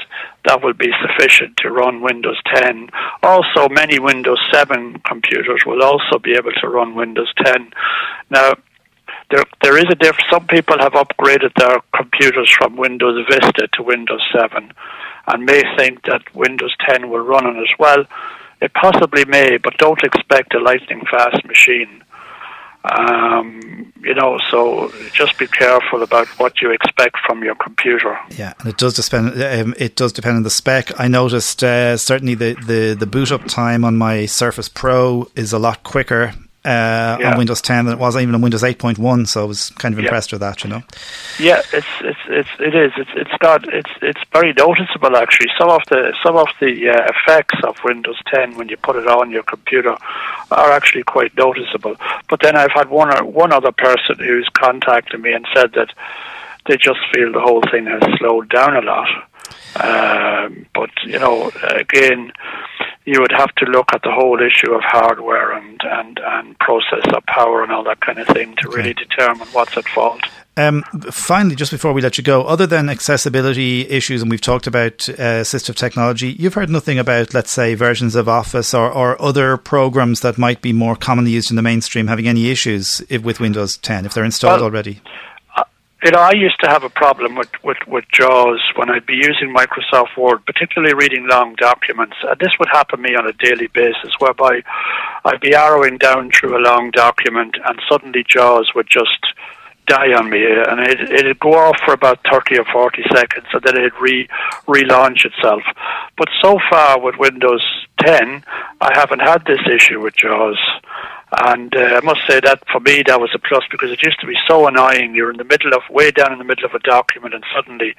[0.45, 2.89] that will be sufficient to run Windows 10.
[3.23, 7.73] Also, many Windows 7 computers will also be able to run Windows 10.
[8.31, 8.55] Now,
[9.31, 10.31] there there is a difference.
[10.31, 14.73] Some people have upgraded their computers from Windows Vista to Windows 7,
[15.29, 18.05] and may think that Windows 10 will run on as well.
[18.61, 22.03] It possibly may, but don't expect a lightning fast machine.
[22.85, 28.17] Um, you know, so just be careful about what you expect from your computer.
[28.31, 29.43] Yeah, and it does depend.
[29.43, 30.99] Um, it does depend on the spec.
[30.99, 35.53] I noticed uh, certainly the, the the boot up time on my Surface Pro is
[35.53, 36.33] a lot quicker
[36.67, 37.31] uh, yeah.
[37.31, 39.29] on Windows 10 than it was even on Windows 8.1.
[39.29, 40.37] So I was kind of impressed yeah.
[40.37, 40.83] with that, you know.
[41.39, 45.51] Yeah, it's it's it's it is it's it's got it's it's very noticeable actually.
[45.57, 49.07] Some of the some of the uh, effects of Windows 10 when you put it
[49.07, 49.97] on your computer
[50.51, 51.97] are actually quite noticeable.
[52.29, 55.93] But then I've had one one other person who's contacted me and said that
[56.67, 59.09] they just feel the whole thing has slowed down a lot.
[59.77, 62.33] Um, but you know, again,
[63.07, 67.25] you would have to look at the whole issue of hardware and, and, and processor
[67.27, 68.77] power and all that kind of thing to okay.
[68.77, 70.21] really determine what's at fault.
[70.59, 74.67] Um, finally, just before we let you go, other than accessibility issues, and we've talked
[74.67, 79.21] about uh, assistive technology, you've heard nothing about, let's say, versions of Office or, or
[79.21, 83.23] other programs that might be more commonly used in the mainstream having any issues if,
[83.23, 85.01] with Windows 10 if they're installed well, already?
[86.05, 89.15] You know, I used to have a problem with, with, with JAWS when I'd be
[89.15, 92.17] using Microsoft Word, particularly reading long documents.
[92.23, 94.63] And this would happen to me on a daily basis, whereby
[95.25, 99.27] I'd be arrowing down through a long document and suddenly JAWS would just
[99.87, 103.63] die on me and it, it'd go off for about 30 or 40 seconds and
[103.63, 104.29] then it'd re,
[104.67, 105.63] relaunch itself.
[106.17, 107.65] But so far with Windows
[108.05, 108.45] 10,
[108.81, 110.59] I haven't had this issue with JAWS.
[111.39, 114.21] And uh, I must say that for me that was a plus because it used
[114.21, 115.15] to be so annoying.
[115.15, 117.95] You're in the middle of way down in the middle of a document, and suddenly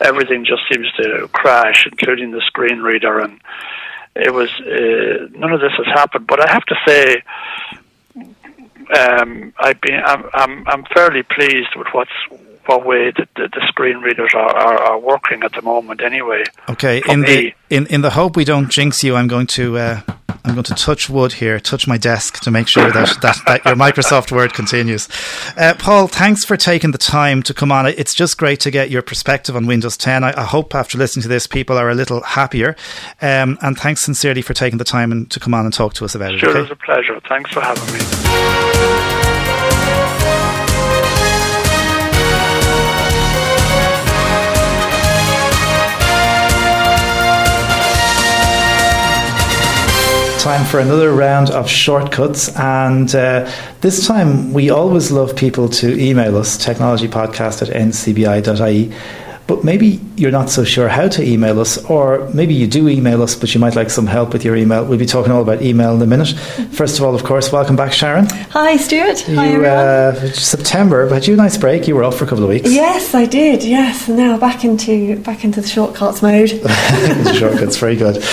[0.00, 3.20] everything just seems to crash, including the screen reader.
[3.20, 3.38] And
[4.16, 6.26] it was uh, none of this has happened.
[6.26, 7.22] But I have to say,
[8.92, 12.10] um, I've been I'm, I'm I'm fairly pleased with what's
[12.66, 16.00] what way the, the, the screen readers are, are, are, working at the moment.
[16.02, 17.02] Anyway, okay.
[17.08, 17.26] In me.
[17.26, 19.78] the in in the hope we don't jinx you, I'm going to.
[19.78, 20.00] Uh
[20.44, 23.64] I'm going to touch wood here, touch my desk to make sure that, that, that
[23.64, 25.08] your Microsoft Word continues.
[25.56, 27.86] Uh, Paul, thanks for taking the time to come on.
[27.86, 30.22] It's just great to get your perspective on Windows 10.
[30.22, 32.76] I, I hope after listening to this, people are a little happier.
[33.22, 36.04] Um, and thanks sincerely for taking the time and to come on and talk to
[36.04, 36.40] us about it.
[36.40, 36.58] Sure, okay?
[36.58, 37.18] it was a pleasure.
[37.26, 39.13] Thanks for having me.
[50.44, 52.54] Time for another round of shortcuts.
[52.54, 58.92] And uh, this time, we always love people to email us, technologypodcast at ncbi.ie
[59.46, 63.22] but maybe you're not so sure how to email us, or maybe you do email
[63.22, 64.84] us, but you might like some help with your email.
[64.84, 66.28] We'll be talking all about email in a minute.
[66.72, 68.26] First of all, of course, welcome back, Sharon.
[68.50, 69.28] Hi, Stuart.
[69.28, 69.70] You, Hi, everyone.
[69.70, 71.86] Uh, September, but you a nice break.
[71.86, 72.72] You were off for a couple of weeks.
[72.72, 73.62] Yes, I did.
[73.62, 76.48] Yes, now back into back into the shortcuts mode.
[77.36, 78.24] shortcuts, very good.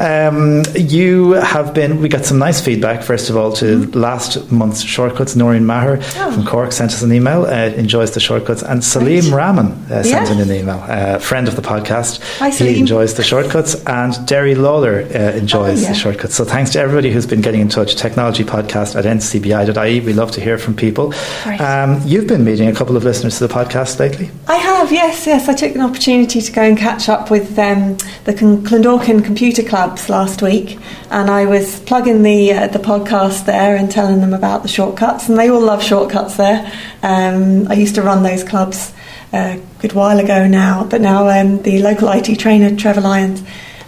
[0.00, 2.00] Um, you have been.
[2.00, 3.02] We got some nice feedback.
[3.02, 3.98] First of all, to mm-hmm.
[3.98, 5.36] last month's shortcuts.
[5.36, 6.32] Noreen Maher oh.
[6.32, 7.44] from Cork sent us an email.
[7.44, 9.34] Uh, enjoys the shortcuts, and Salim right.
[9.34, 10.82] Rahman uh, sent in an email.
[10.86, 12.20] Uh, friend of the podcast.
[12.38, 15.88] Hi, he enjoys the shortcuts, and Derry Lawler uh, enjoys oh, yeah.
[15.88, 16.34] the shortcuts.
[16.34, 17.96] So thanks to everybody who's been getting in touch.
[17.96, 20.00] Technology podcast at ncbi.ie.
[20.00, 21.12] We love to hear from people.
[21.44, 21.60] Right.
[21.60, 24.30] Um, you've been meeting a couple of listeners to the podcast lately.
[24.48, 25.48] I have, yes, yes.
[25.48, 30.08] I took an opportunity to go and catch up with um, the Clondalkin Computer Clubs
[30.08, 30.78] last week,
[31.10, 35.28] and I was plugging the uh, the podcast there and telling them about the shortcuts,
[35.28, 36.70] and they all love shortcuts there.
[37.02, 38.92] Um, I used to run those clubs
[39.34, 43.42] a good while ago now, but now um, the local IT trainer, Trevor Lyons,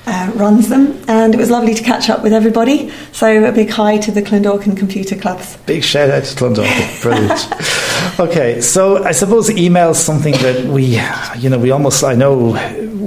[0.07, 2.91] uh, runs them, and it was lovely to catch up with everybody.
[3.13, 5.57] So a big hi to the Clondalkin Computer Clubs.
[5.67, 7.03] Big shout out to Clondalkin.
[7.03, 8.21] Brilliant.
[8.21, 11.01] okay, so I suppose email is something that we,
[11.39, 12.53] you know, we almost, I know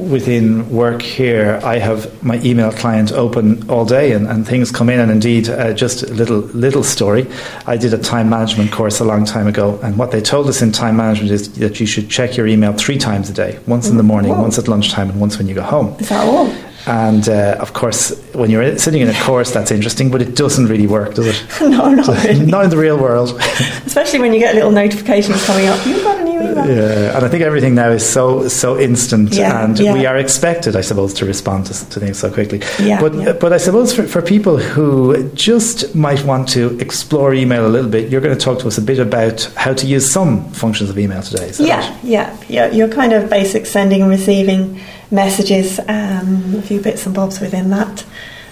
[0.10, 4.90] within work here, I have my email client open all day and, and things come
[4.90, 5.00] in.
[5.00, 7.28] And indeed, uh, just a little, little story.
[7.68, 10.62] I did a time management course a long time ago, and what they told us
[10.62, 13.88] in time management is that you should check your email three times a day once
[13.88, 14.42] in the morning, Whoa.
[14.42, 15.96] once at lunchtime, and once when you go home.
[16.00, 16.52] Is that all?
[16.90, 20.66] And uh, of course, when you're sitting in a course, that's interesting, but it doesn't
[20.66, 21.46] really work, does it?
[21.62, 22.44] no, not really.
[22.48, 23.40] Not in the real world.
[23.86, 25.86] Especially when you get little notifications coming up.
[25.86, 26.68] You've got a new email.
[26.68, 29.94] Yeah, and I think everything now is so so instant, Yeah, and yeah.
[29.94, 32.64] we are expected, I suppose, to respond to, to things so quickly.
[32.80, 33.34] Yeah, but yeah.
[33.34, 37.92] but I suppose for, for people who just might want to explore email a little
[37.92, 40.90] bit, you're going to talk to us a bit about how to use some functions
[40.90, 41.52] of email today.
[41.60, 42.04] Yeah, right?
[42.04, 42.72] yeah, yeah.
[42.72, 44.82] Your kind of basic sending and receiving
[45.12, 48.06] messages, um, a few bits and bobs within that,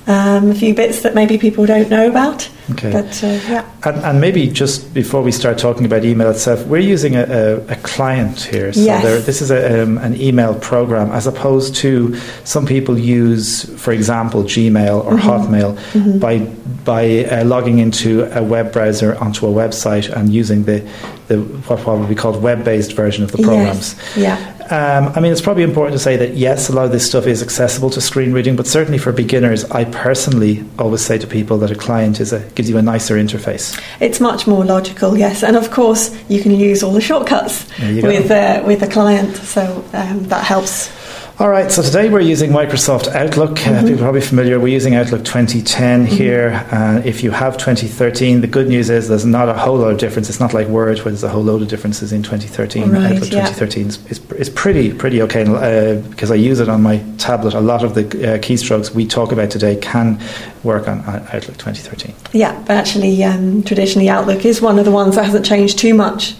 [0.08, 2.49] um, a few bits that maybe people don't know about.
[2.72, 2.91] Okay.
[2.91, 6.80] But uh, yeah, And, and maybe just before we start talking about email itself, we're
[6.80, 8.72] using a, a, a client here.
[8.74, 9.03] So Yes.
[9.03, 13.91] there, this is a, um, an email program as opposed to some people use, for
[13.93, 16.39] example, Gmail or Hotmail by,
[16.86, 20.80] by uh, logging into a web browser onto a website and using the,
[21.28, 21.38] the
[21.68, 23.95] what, what would be called web based version of the programs.
[24.16, 24.53] yes, yeah.
[24.70, 27.26] Um, I mean, it's probably important to say that yes, a lot of this stuff
[27.26, 31.57] is accessible to screen reading, but certainly for beginners, I personally always say to people
[31.59, 33.80] that a client is a, gives you a nicer interface.
[33.99, 37.91] It's much more logical, yes, and of course you can use all the shortcuts There
[37.93, 38.07] you go.
[38.09, 40.89] with uh, with the client, so um, that helps.
[41.39, 43.59] All right, so today we're using Microsoft Outlook.
[43.59, 44.59] Uh, people are probably familiar.
[44.59, 46.65] We're using Outlook 2010 here.
[46.71, 49.99] Uh, if you have 2013, the good news is there's not a whole lot of
[49.99, 50.29] difference.
[50.29, 52.89] It's not like Word, where there's a whole load of differences in 2013.
[52.89, 53.45] Right, Outlook yeah.
[53.45, 57.53] 2013 is, is, is pretty pretty okay uh, because I use it on my tablet.
[57.53, 60.19] A lot of the uh, keystrokes we talk about today can
[60.63, 62.15] work on uh, Outlook 2013.
[62.33, 65.93] Yeah, but actually, um, traditionally Outlook is one of the ones that hasn't changed too
[65.93, 66.33] much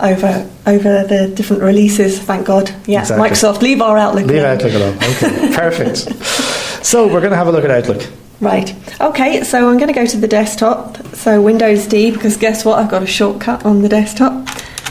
[0.00, 2.18] over over the different releases.
[2.18, 2.70] Thank God.
[2.86, 3.28] Yeah, Exactly.
[3.28, 4.26] Microsoft leave our Outlook.
[4.26, 4.56] Leave alone.
[4.56, 4.96] Outlook alone.
[4.96, 5.98] Okay, perfect.
[6.84, 8.02] So we're going to have a look at Outlook.
[8.40, 8.74] Right.
[9.00, 10.98] Okay, so I'm going to go to the desktop.
[11.14, 12.78] So Windows D, because guess what?
[12.78, 14.48] I've got a shortcut on the desktop.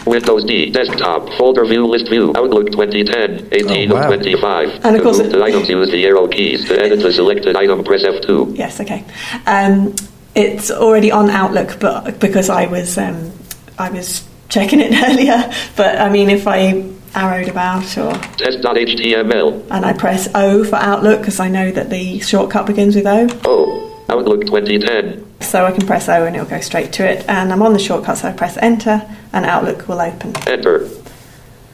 [0.07, 4.01] Windows D, desktop, folder view, list view, Outlook 2010, 18 Oh, wow.
[4.11, 4.69] of 25.
[4.69, 6.65] And of to course move it- to items, use the arrow keys.
[6.67, 8.57] To edit the selected item, press F2.
[8.57, 9.05] Yes, okay.
[9.45, 9.95] Um,
[10.35, 13.31] it's already on Outlook, but because I was um,
[13.77, 15.51] I was checking it earlier.
[15.75, 19.67] But I mean, if I arrowed about or Test.html.
[19.69, 23.27] and I press O for Outlook because I know that the shortcut begins with O,
[23.45, 25.23] Oh, Outlook 2010.
[25.41, 27.23] so I can press O and it'll go straight to it.
[27.29, 30.33] And I'm on the shortcut, so I press Enter, and Outlook will open.
[30.47, 30.89] Enter.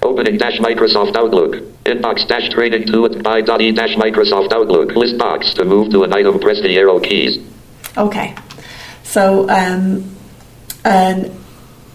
[0.01, 1.55] Opening dash Microsoft Outlook.
[1.85, 4.91] Inbox dash training to it by dot e dash Microsoft Outlook.
[4.95, 5.53] List box.
[5.55, 7.37] To move to an item, press the arrow keys.
[7.97, 8.35] Okay.
[9.03, 10.15] So um,
[10.85, 11.31] an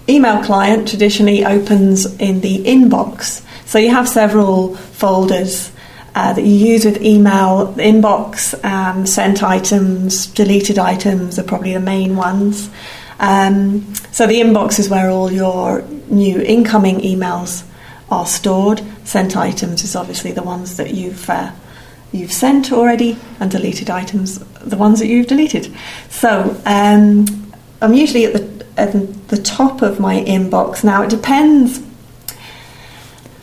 [0.09, 3.45] email client traditionally opens in the inbox.
[3.67, 5.73] So you have several folders
[6.15, 7.75] uh, that you use with email.
[7.75, 12.71] Inbox, um, sent items, deleted items are probably the main ones.
[13.19, 17.65] Um, so the inbox is where all your new incoming emails
[18.11, 18.83] are stored.
[19.05, 21.53] Sent items is obviously the ones that you've uh,
[22.13, 25.75] you've sent already, and deleted items the ones that you've deleted.
[26.11, 27.27] So um,
[27.81, 28.93] I'm usually at the at
[29.29, 31.03] the top of my inbox now.
[31.03, 31.83] It depends.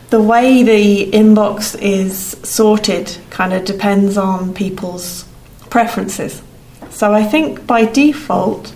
[0.09, 5.25] The way the inbox is sorted kind of depends on people's
[5.69, 6.41] preferences.
[6.89, 8.73] So I think by default,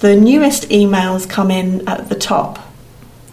[0.00, 2.58] the newest emails come in at the top.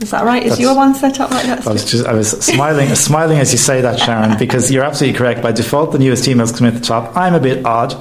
[0.01, 0.41] Is that right?
[0.41, 1.67] Is That's- your one set up like that?
[1.67, 5.17] I was just I was smiling smiling as you say that, Sharon, because you're absolutely
[5.17, 5.41] correct.
[5.43, 7.15] By default, the newest emails come in at the top.
[7.15, 7.91] I'm a bit odd,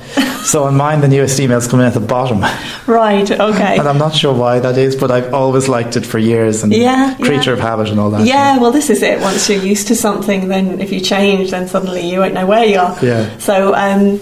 [0.44, 2.40] so on mine the newest emails come in at the bottom,
[2.86, 3.30] right.
[3.30, 3.76] Okay.
[3.78, 6.72] and I'm not sure why that is, but I've always liked it for years and
[6.72, 7.54] Yeah, creature yeah.
[7.54, 8.26] of habit and all that.
[8.26, 9.20] Yeah, well, this is it.
[9.20, 12.64] Once you're used to something, then if you change, then suddenly you won't know where
[12.64, 12.96] you are.
[13.04, 13.36] Yeah.
[13.38, 14.20] So, um,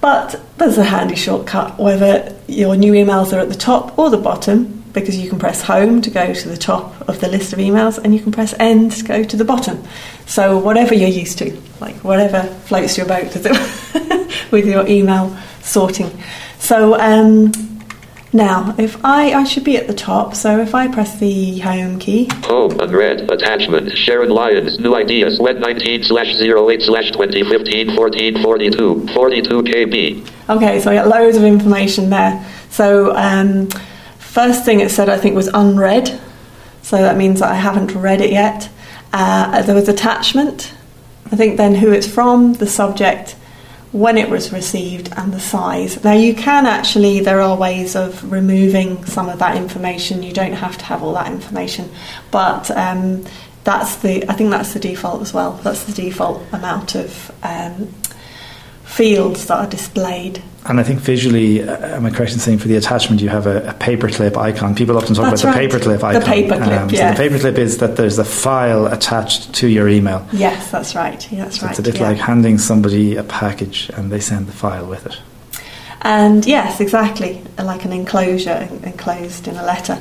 [0.00, 4.16] but there's a handy shortcut whether your new emails are at the top or the
[4.18, 7.58] bottom, because you can press home to go to the top of the list of
[7.58, 9.82] emails, and you can press end to go to the bottom.
[10.26, 13.34] So, whatever you're used to, like whatever floats your boat
[14.50, 16.10] with your email sorting.
[16.58, 17.52] So, um,
[18.32, 20.34] now if I I should be at the top.
[20.34, 22.30] So if I press the home key.
[22.44, 29.08] Home, unread, attachment, Sharon Lyons, new ideas, web 19 slash 08 slash 2015 14 42,
[29.08, 30.30] 42 KB.
[30.48, 32.44] Okay, so I got loads of information there.
[32.70, 33.68] So, um,
[34.32, 36.20] first thing it said I think was unread.
[36.80, 38.68] So that means that I haven't read it yet.
[39.12, 40.72] Uh, there was attachment.
[41.30, 43.36] I think then who it's from, the subject,
[43.92, 46.02] when it was received, and the size.
[46.02, 50.22] Now, you can actually, there are ways of removing some of that information.
[50.22, 51.90] You don't have to have all that information,
[52.30, 53.24] but um,
[53.64, 55.52] that's the, I think that's the default as well.
[55.62, 57.94] That's the default amount of um,
[58.92, 60.42] fields that are displayed.
[60.64, 63.46] And I think visually, uh, am I correct in saying for the attachment you have
[63.46, 64.76] a, a paperclip icon?
[64.76, 65.68] People often talk That's about right.
[65.68, 66.20] the paperclip icon.
[66.20, 67.14] The paperclip, yeah.
[67.14, 70.26] So the paperclip is that there's a file attached to your email.
[70.32, 71.30] Yes, that's right.
[71.32, 71.70] Yeah, that's So right.
[71.70, 72.10] it's a bit yeah.
[72.10, 75.18] like handing somebody a package and they send the file with it.
[76.02, 79.98] And yes, exactly, like an enclosure enclosed in a letter.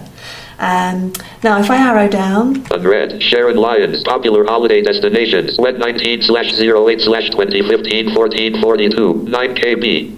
[0.62, 1.12] Um,
[1.44, 3.22] now, if I arrow down, Unread.
[3.22, 4.04] Sharon Lyons.
[4.04, 5.58] Popular holiday destinations.
[5.58, 9.24] Web 19 slash 08 slash 2015 1442.
[9.28, 10.16] 9 KB.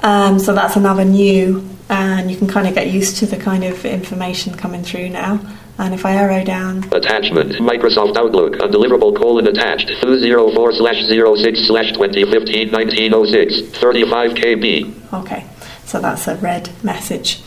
[0.00, 3.64] um, so that's another new, and you can kind of get used to the kind
[3.64, 5.40] of information coming through now.
[5.78, 7.52] And if I arrow down, Attachment.
[7.52, 8.56] Microsoft Outlook.
[8.56, 9.88] Undeliverable colon attached.
[10.02, 13.78] 204 slash 06 slash 2015 1906.
[13.78, 15.12] 35 KB.
[15.14, 15.46] okay,
[15.86, 17.40] so that's a red message.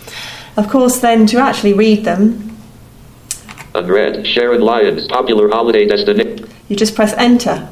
[0.57, 2.57] Of course, then to actually read them,
[3.73, 4.25] Unread.
[4.25, 5.05] Sharon Lyons.
[5.07, 6.47] Popular holiday destination.
[6.69, 7.69] you just press enter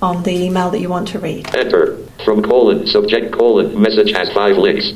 [0.00, 1.54] on the email that you want to read.
[1.54, 1.98] Enter.
[2.24, 2.86] From colon.
[2.86, 3.80] Subject colon.
[3.80, 4.92] Message has five links.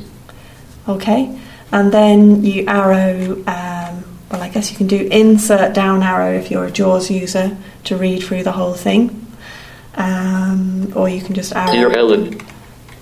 [0.87, 1.37] Okay,
[1.71, 3.33] and then you arrow.
[3.45, 7.55] Um, well, I guess you can do insert down arrow if you're a JAWS user
[7.85, 9.27] to read through the whole thing,
[9.95, 12.41] um, or you can just Dear arrow Ellen.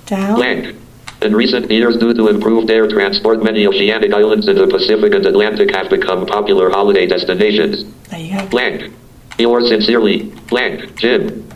[0.06, 0.36] down.
[0.36, 0.76] Blank.
[1.22, 5.26] In recent years, due to improved air transport, many oceanic islands in the Pacific and
[5.26, 7.86] Atlantic have become popular holiday destinations.
[8.10, 8.46] There you go.
[8.48, 8.94] Blank.
[9.38, 10.24] Yours sincerely.
[10.50, 10.96] Blank.
[10.96, 11.48] Jim.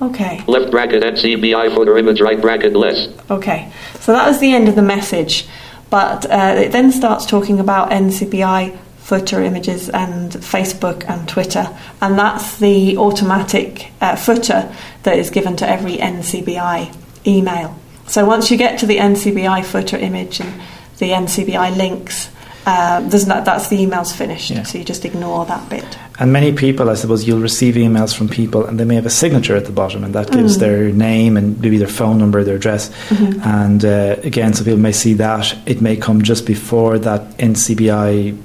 [0.00, 3.08] Okay, Left bracket NCBI photo image right bracket less.
[3.30, 3.72] okay.
[3.98, 5.48] So that was the end of the message,
[5.90, 12.16] but uh, it then starts talking about NCBI footer images and Facebook and Twitter, and
[12.16, 16.94] that's the automatic uh, footer that is given to every NCBI
[17.26, 17.76] email.
[18.08, 20.60] So once you get to the NCBI footer image and
[20.98, 22.30] the NCBI links,
[22.66, 24.50] uh, that's the email's finished.
[24.50, 24.62] Yeah.
[24.64, 25.98] So you just ignore that bit.
[26.18, 29.10] And many people, I suppose, you'll receive emails from people and they may have a
[29.10, 30.60] signature at the bottom and that gives Mm.
[30.60, 32.90] their name and maybe their phone number, their address.
[33.08, 33.40] Mm-hmm.
[33.48, 35.56] And uh, again, so people may see that.
[35.66, 38.36] It may come just before that NCBI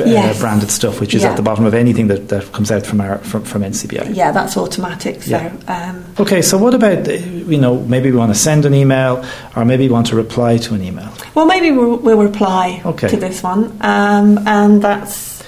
[0.00, 0.40] uh, Yes.
[0.40, 1.30] branded stuff, which is Yeah.
[1.30, 4.14] at the bottom of anything that, that comes out from, our, from, from NCBI.
[4.14, 5.22] Yeah, that's automatic.
[5.22, 5.50] So Yeah.
[5.68, 9.24] um, Okay, so what about, uh, you know, maybe we want to send an email
[9.56, 11.08] or maybe we want to reply to an email?
[11.34, 13.08] Well, maybe we'll, we'll reply Okay.
[13.08, 15.42] to this one, um, and that's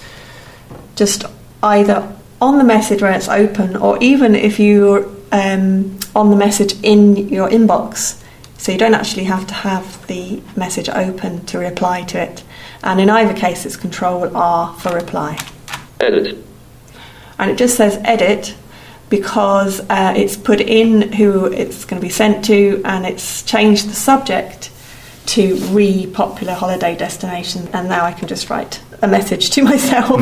[0.97, 1.25] just
[1.63, 2.07] either
[2.41, 7.29] on the message where it's open, or even if you're um, on the message in
[7.29, 8.21] your inbox.
[8.59, 12.43] So you don't actually have to have the message open to reply to it.
[12.85, 15.39] And in either case, it's Control R for reply.
[15.99, 16.37] Edit.
[17.39, 18.55] And it just says edit
[19.09, 23.89] because uh, it's put in who it's going to be sent to and it's changed
[23.89, 24.71] the subject
[25.27, 27.69] to re popular holiday destination.
[27.73, 30.21] And now I can just write a message to myself.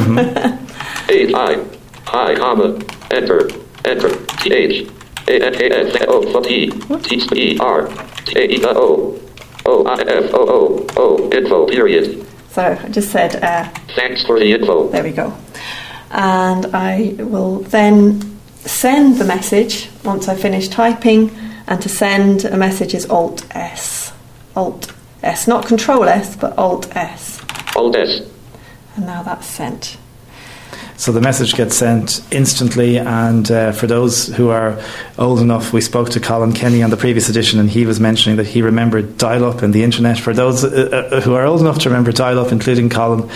[1.10, 1.64] Eight I.
[2.06, 2.80] Hi, comma.
[3.10, 3.48] Enter.
[3.84, 4.24] Enter.
[4.36, 4.88] T H.
[5.28, 6.70] A N A S O F T.
[6.70, 7.88] T E R.
[8.24, 9.20] T A E O.
[9.66, 11.30] O I F O O O.
[11.30, 11.66] Info.
[11.66, 12.24] Period.
[12.52, 13.64] So I just said, uh,
[13.96, 14.88] Thanks for the info.
[14.88, 15.36] there we go.
[16.10, 21.30] And I will then send the message once I finish typing.
[21.66, 24.12] And to send a message is Alt S.
[24.54, 24.92] Alt
[25.22, 27.40] S, not Control S, but Alt S.
[27.76, 28.20] Alt S.
[28.96, 29.96] And now that's sent.
[31.02, 34.80] So the message gets sent instantly, and uh, for those who are
[35.18, 38.36] old enough, we spoke to Colin Kenny on the previous edition, and he was mentioning
[38.36, 40.16] that he remembered dial-up and the internet.
[40.16, 43.28] For those uh, uh, who are old enough to remember dial-up, including Colin,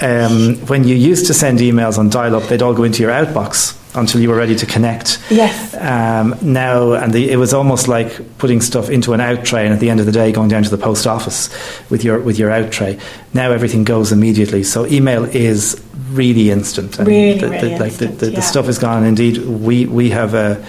[0.00, 3.76] um, when you used to send emails on dial-up, they'd all go into your outbox
[3.94, 5.18] until you were ready to connect.
[5.30, 5.74] Yes.
[5.74, 9.74] Um, now, and the, it was almost like putting stuff into an out tray, and
[9.74, 11.50] at the end of the day, going down to the post office
[11.90, 12.98] with your with your out tray.
[13.34, 16.98] Now everything goes immediately, so email is really instant.
[16.98, 18.40] Really, the, really like the, instant, the, the yeah.
[18.40, 19.04] stuff is gone.
[19.04, 20.64] Indeed, we we have a.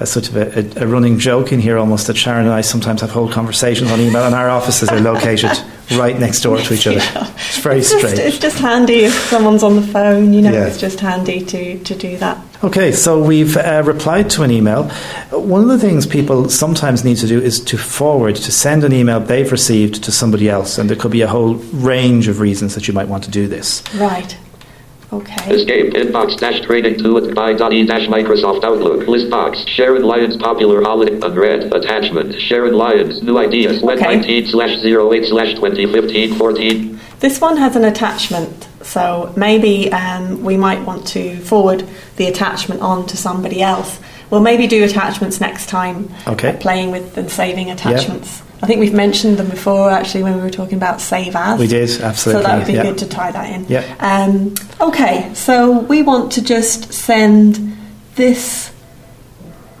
[0.00, 3.00] A sort of a, a, running joke in here, almost that Sharon and I sometimes
[3.02, 5.52] have whole conversations on email, and our offices are located
[5.92, 6.98] right next door to each other.
[6.98, 8.18] It's very it's just, strange.
[8.18, 10.66] It's just handy if someone's on the phone, you know, Yeah.
[10.66, 12.38] it's just handy to, to do that.
[12.64, 14.88] Okay, so we've uh, replied to an email.
[15.30, 18.92] One of the things people sometimes need to do is to forward, to send an
[18.92, 22.74] email they've received to somebody else, and there could be a whole range of reasons
[22.74, 23.82] that you might want to do this.
[23.94, 24.36] Right.
[25.14, 25.54] Okay.
[25.54, 25.92] Escape.
[25.94, 29.06] Inbox dash training to it by dot e dash Microsoft Outlook.
[29.06, 29.64] List box.
[29.66, 31.72] Sharon Lyons popular holiday unread.
[31.72, 32.34] Attachment.
[32.40, 33.82] Sharon Lyons new ideas.
[33.82, 34.16] Web Okay.
[34.16, 37.00] 19 slash 08 slash 2015 14.
[37.20, 42.82] This one has an attachment, so maybe um, we might want to forward the attachment
[42.82, 43.98] on to somebody else.
[44.30, 46.12] we'll maybe do attachments next time.
[46.26, 46.56] Okay.
[46.60, 48.42] playing with and saving attachments.
[48.64, 51.60] I think we've mentioned them before actually when we were talking about save as.
[51.60, 52.42] We did, absolutely.
[52.42, 52.82] So that would be yeah.
[52.82, 53.66] good to tie that in.
[53.68, 53.94] Yeah.
[54.00, 57.76] Um, okay, so we want to just send
[58.14, 58.72] this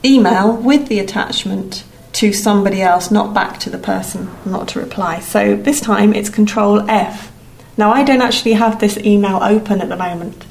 [0.04, 5.20] email with the attachment to somebody else, not back to the person, not to reply.
[5.20, 7.32] So this time it's Control F.
[7.78, 10.44] Now I don't actually have this email open at the moment,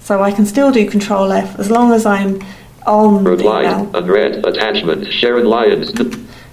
[0.00, 2.44] so I can still do Control F as long as I'm
[2.86, 3.90] on the email.
[3.94, 4.44] Unread.
[4.44, 5.10] Attachment.
[5.10, 5.90] Sharon Lyons.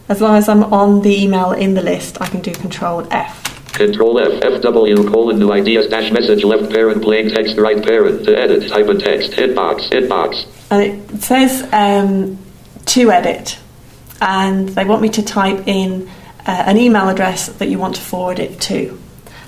[0.08, 3.74] As long as I'm on the email in the list, I can do Control F.
[3.74, 4.42] Control F.
[4.42, 8.88] FW colon new ideas dash message left parent plain text right parent to edit type
[8.88, 12.38] in text hitbox hitbox and it says um,
[12.86, 13.60] to edit,
[14.22, 16.10] and they want me to type in
[16.46, 19.00] uh, an email address that you want to forward it to.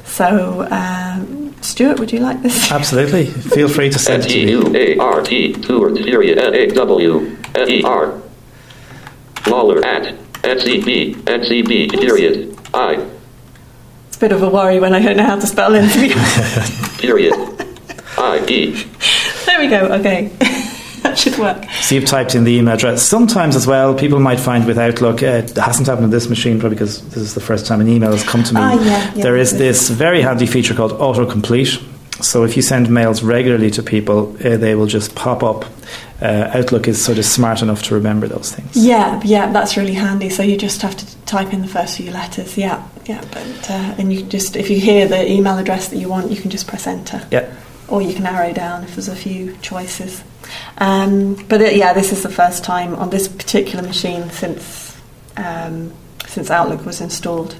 [0.05, 2.71] So, um, Stuart, would you like this?
[2.71, 3.25] Absolutely.
[3.25, 4.51] Feel free to send it to me.
[4.51, 8.21] U A R T tour period L A W L E R
[9.47, 10.15] Lawler at
[10.47, 13.05] NCB NCB period I
[14.07, 15.87] It's a bit of a worry when I don't know how to spell it.
[15.91, 16.99] to be honest.
[17.01, 17.33] period
[18.17, 18.85] I E
[19.57, 19.93] there we go.
[19.99, 20.27] Okay,
[21.01, 21.63] that should work.
[21.81, 23.01] So you've typed in the email address.
[23.01, 26.59] Sometimes as well, people might find with Outlook, uh, it hasn't happened on this machine
[26.59, 28.61] probably because this is the first time an email has come to me.
[28.61, 29.23] Ah, yeah, yeah.
[29.23, 31.83] there is this very handy feature called autocomplete.
[32.23, 35.65] So if you send mails regularly to people, uh, they will just pop up.
[36.19, 38.75] Uh, Outlook is sort of smart enough to remember those things.
[38.75, 40.29] Yeah, yeah, that's really handy.
[40.29, 42.57] So you just have to type in the first few letters.
[42.57, 46.09] Yeah, yeah, but uh, and you just if you hear the email address that you
[46.09, 47.25] want, you can just press enter.
[47.31, 47.53] Yeah.
[47.87, 50.23] or you can arrow down if there's a few choices.
[50.79, 54.97] Um, but uh, yeah, this is the first time on this particular machine since
[55.37, 55.93] um,
[56.25, 57.55] since Outlook was installed.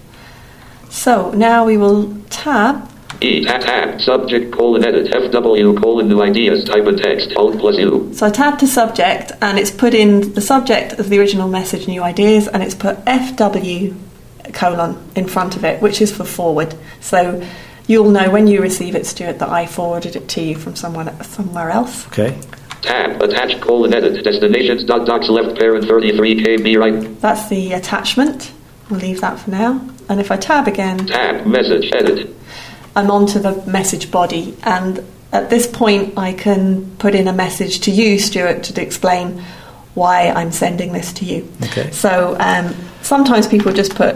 [0.89, 2.89] So now we will tab.
[3.20, 7.78] E tab tab subject colon edit FW colon new ideas type in text Alt plus
[7.78, 11.47] U So I tab to subject, and it's put in the subject of the original
[11.47, 13.95] message, new ideas, and it's put FW
[14.53, 16.76] colon in front of it, which is for forward.
[17.01, 17.43] So
[17.88, 21.24] you'll know when you receive it, Stuart, that I forwarded it to you from someone
[21.24, 22.05] somewhere else.
[22.07, 22.39] Okay.
[22.84, 28.51] tab attach colon edit destinations dot docs left parent 33 KB right That's the attachment.
[28.91, 29.82] We'll leave that for now.
[30.07, 32.37] And if I tab again, tab message edit
[32.98, 34.58] I'm onto the message body.
[34.64, 39.43] And at this point, I can put in a message to you, Stuart, to explain
[39.93, 41.48] why I'm sending this to you.
[41.64, 41.91] Okay.
[41.91, 44.16] So um, sometimes people just put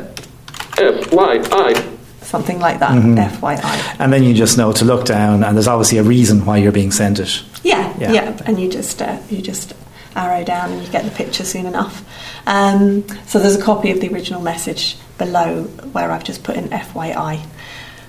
[0.77, 1.88] F Y I
[2.21, 3.17] something like that, Mm-hmm.
[3.43, 3.95] FYI.
[3.99, 6.71] And then you just know to look down, and there's obviously a reason why you're
[6.71, 7.43] being sent it.
[7.63, 8.11] Yeah, Yeah.
[8.13, 9.73] yeah, and you just uh, you just
[10.15, 12.03] arrow down and you get the picture soon enough.
[12.47, 15.63] Um, so there's a copy of the original message below
[15.93, 17.45] where I've just put in FYI,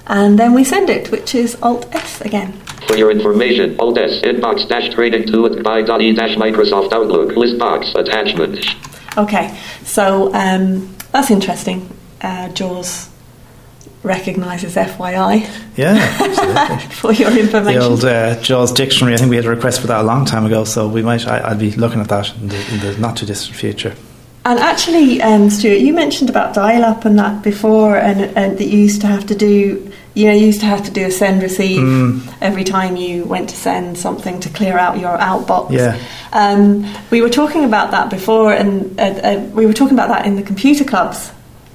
[0.07, 2.53] and then we send it, which is Alt S again.
[2.89, 6.93] For your information, Alt S inbox dash training to it by dot E dash Microsoft
[6.93, 8.65] Outlook list box attachment.
[9.17, 11.89] Okay, so um, that's interesting.
[12.21, 13.09] Uh, Jaws
[14.03, 17.81] recognises FYI Yeah, for your information.
[17.81, 19.15] the old uh, Jaws dictionary.
[19.15, 21.27] I think we had a request for that a long time ago, so we might.
[21.27, 23.95] I, I'll be looking at that in the, in the not too distant future.
[24.45, 28.79] And actually, um, Stuart, you mentioned about dial-up and that before, and, and that you
[28.81, 31.43] used to have to do, you know, you used to have to do a send
[31.43, 32.21] receive Mm.
[32.41, 35.71] every time you went to send something to clear out your outbox.
[35.73, 35.97] Yeah.
[36.33, 40.27] Um, we were talking about that before, and uh, uh, we were talking about that
[40.27, 41.31] in the computer clubs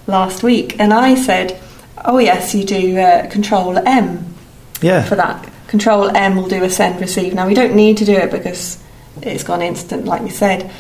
[0.08, 1.60] last week, and I said,
[2.06, 4.34] "Oh yes, you do uh, Control M
[4.82, 5.50] Yeah, for that.
[5.68, 7.34] Control M will do a send receive.
[7.34, 8.78] Now we don't need to do it because
[9.22, 10.72] it's gone instant, like we said.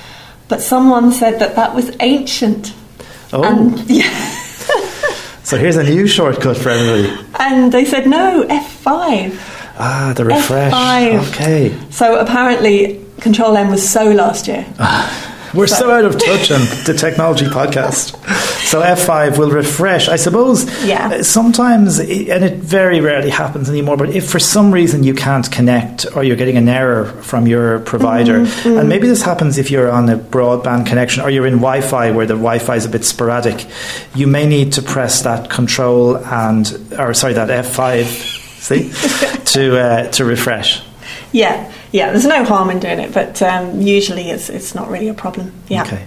[0.47, 2.73] But someone said that that was ancient.
[3.33, 4.07] Oh, And, yeah,
[5.47, 7.25] so here's a new shortcut for everybody.
[7.39, 9.31] and they said no, F5.
[9.79, 10.73] Ah, the refresh.
[10.73, 11.29] F5.
[11.29, 14.65] Okay, So apparently, Control M was so last year.
[15.53, 18.13] we're so out of touch on the technology podcast.
[18.67, 20.09] So F5 will refresh.
[20.09, 20.65] I suppose.
[20.85, 21.07] Yeah.
[21.07, 23.95] uh, Sometimes, and it very rarely happens anymore.
[23.97, 27.79] But if for some reason you can't connect, or you're getting an error from your
[27.79, 31.55] provider, Mm-hmm, and maybe this happens if you're on a broadband connection or you're in
[31.59, 33.65] Wi-Fi where the Wi-Fi is a bit sporadic,
[34.15, 36.67] you may need to press that Control and,
[36.99, 38.03] or sorry, that F5.
[38.59, 38.91] See,
[39.53, 40.81] to uh, to refresh.
[41.31, 42.11] Yeah, yeah.
[42.11, 45.51] There's no harm in doing it, but um, usually it's it's not really a problem.
[45.67, 45.83] Yeah.
[45.83, 46.05] Okay.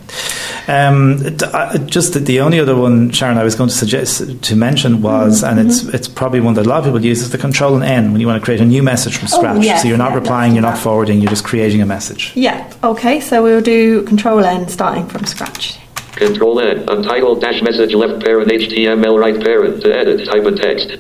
[0.69, 4.57] Um, uh, just the, the only other one, Sharon, I was going to suggest to
[4.57, 7.31] mention was, Mm-hmm, and it's it's probably one that a lot of people use, is
[7.31, 9.65] the Control and N when you want to create a new message from Oh, scratch.
[9.65, 10.83] yes, so you're not yeah, replying, you're not that.
[10.83, 12.33] forwarding, you're just creating a message.
[12.37, 12.71] Yeah.
[12.85, 13.21] Okay.
[13.21, 15.79] So we'll do Control N starting from scratch.
[16.13, 20.99] Control N untitled dash message left parent HTML right parent to edit type in text.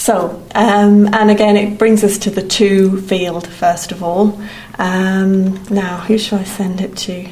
[0.00, 4.40] So, um, and again, it brings us to the to field first of all.
[4.78, 7.28] Um, now, who should I send it to?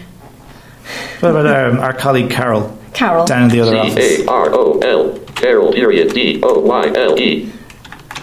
[1.21, 3.25] What about um, our colleague Carol Carol.
[3.25, 4.21] down in the other C office?
[4.21, 5.19] A R O L.
[5.35, 5.73] Carol.
[5.73, 6.13] Period.
[6.13, 7.51] D O Y L E.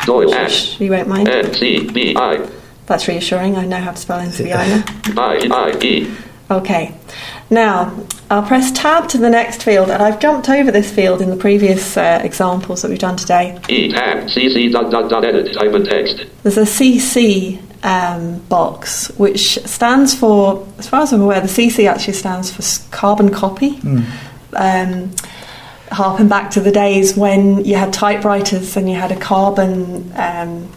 [0.06, 1.28] Doyle at You won't mind.
[1.28, 2.48] N C B I
[2.86, 3.58] That's reassuring.
[3.58, 5.22] I know how to spell NCBI now.
[5.24, 6.16] I I E.
[6.52, 6.96] Okay.
[7.50, 7.98] Now,
[8.30, 11.36] I'll press tab to the next field, and I've jumped over this field in the
[11.36, 13.60] previous uh, examples that we've done today.
[13.70, 16.26] E tab C C dot dot dot edit type in text.
[16.44, 21.88] There's a CC um, box, which stands for, as far as I'm aware, the CC
[21.88, 23.80] actually stands for carbon copy.
[24.54, 25.12] Um,
[25.92, 30.68] harping back to the days when you had typewriters and you had a carbon um,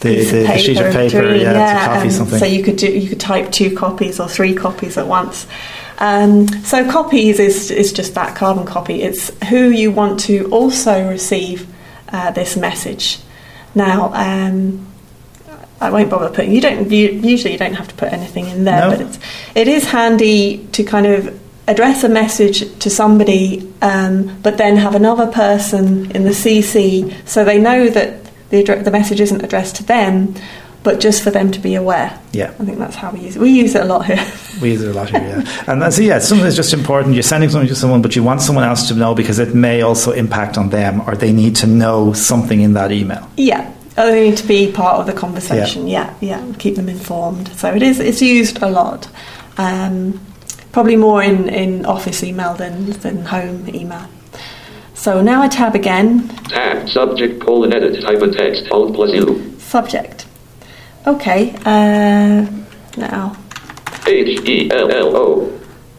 [0.00, 2.38] The, piece the, of the sheet of paper, read, yeah, to copy um, something.
[2.38, 5.46] So you could do, you could type two copies or three copies at once.
[6.00, 9.02] Um, so copies is is just that carbon copy.
[9.02, 11.66] It's who you want to also receive
[12.08, 13.18] uh, this message.
[13.74, 14.86] Now, um,
[15.80, 16.52] I won't bother putting.
[16.52, 18.90] You don't you, usually you don't have to put anything in there, No.
[18.90, 19.18] but it's
[19.54, 21.38] it is handy to kind of
[21.68, 27.44] address a message to somebody, um, but then have another person in the CC so
[27.44, 30.34] they know that the the message isn't addressed to them,
[30.82, 32.18] but just for them to be aware.
[32.32, 32.50] yeah.
[32.58, 33.42] I think that's how we use it.
[33.42, 34.24] We use it a lot here.
[34.62, 35.64] We use it a lot here, yeah.
[35.66, 37.14] And that's, yeah, something that's just important.
[37.14, 39.82] You're sending something to someone, but you want someone else to know because it may
[39.82, 43.28] also impact on them or they need to know something in that email.
[43.36, 43.72] yeah.
[43.98, 45.86] Oh, They need to be part of the conversation.
[45.88, 46.40] Yeah, yeah.
[46.58, 47.48] Keep them informed.
[47.56, 47.98] So it is.
[48.00, 49.08] It's used a lot.
[49.58, 50.18] Um,
[50.72, 54.06] probably more in, in office email than than home email.
[54.94, 56.28] So now I tab again.
[56.48, 58.70] Tab subject colon edit type in text.
[58.70, 59.56] Alt plus U.
[59.58, 60.24] Subject.
[61.06, 61.54] Okay.
[61.64, 62.46] Uh,
[62.96, 63.36] now
[64.06, 65.46] H E L L O.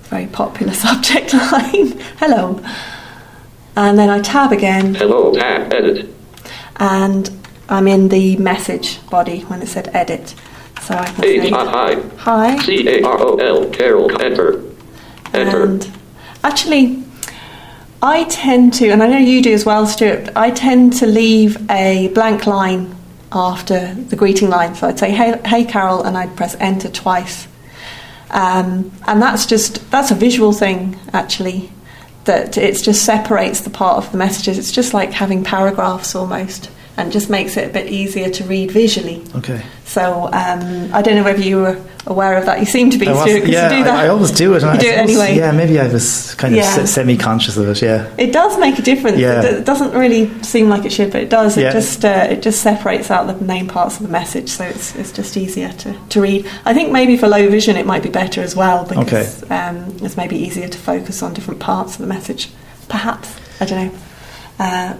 [0.04, 1.97] very popular subject line.
[2.20, 2.62] Hello.
[3.76, 5.34] And then I tab again, Hello.
[5.34, 6.10] Tab edit.
[6.78, 7.30] and
[7.70, 10.36] I'm in the message body when it said edit.
[10.82, 12.58] So I can H say I hi.
[12.60, 13.70] C A R O L.
[13.70, 14.12] Carol.
[14.22, 14.62] Enter.
[15.34, 15.64] Enter.
[15.64, 15.91] And
[16.43, 17.04] actually,
[18.02, 21.70] I tend to, and I know you do as well, Stuart, I tend to leave
[21.72, 22.93] a blank line
[23.32, 24.75] after the greeting line.
[24.75, 27.47] So I'd say, hey, hey Carol, and I'd press enter twice.
[28.29, 31.71] Um, and that's just, that's a visual thing, actually,
[32.25, 34.57] that it just separates the part of the messages.
[34.57, 38.72] It's just like having paragraphs almost, and just makes it a bit easier to read
[38.72, 39.24] visually.
[39.36, 39.64] Okay.
[39.86, 42.60] So um, I don't know whether you were aware of that.
[42.60, 44.00] You seem to be, was- Stuart, 'cause yeah, you do that.
[44.00, 44.62] I, I always do it.
[44.62, 45.38] You I do it suppose- anyway.
[45.38, 46.86] Yeah, maybe I was kind of Yeah.
[46.86, 47.82] semi-conscious of it.
[47.82, 49.18] Yeah, It does make a difference.
[49.18, 49.42] Yeah.
[49.42, 51.58] It, it doesn't really seem like it should, but it does.
[51.58, 51.72] It Yeah.
[51.74, 55.12] just uh, it just separates out the main parts of the message, so it's, it's
[55.12, 56.48] just easier to, to read.
[56.66, 60.18] I think maybe for low vision it might be better as well because um, it's
[60.18, 62.50] maybe easier to focus on different parts of the message.
[62.89, 64.00] Perhaps I don't know.
[64.60, 64.94] Uh,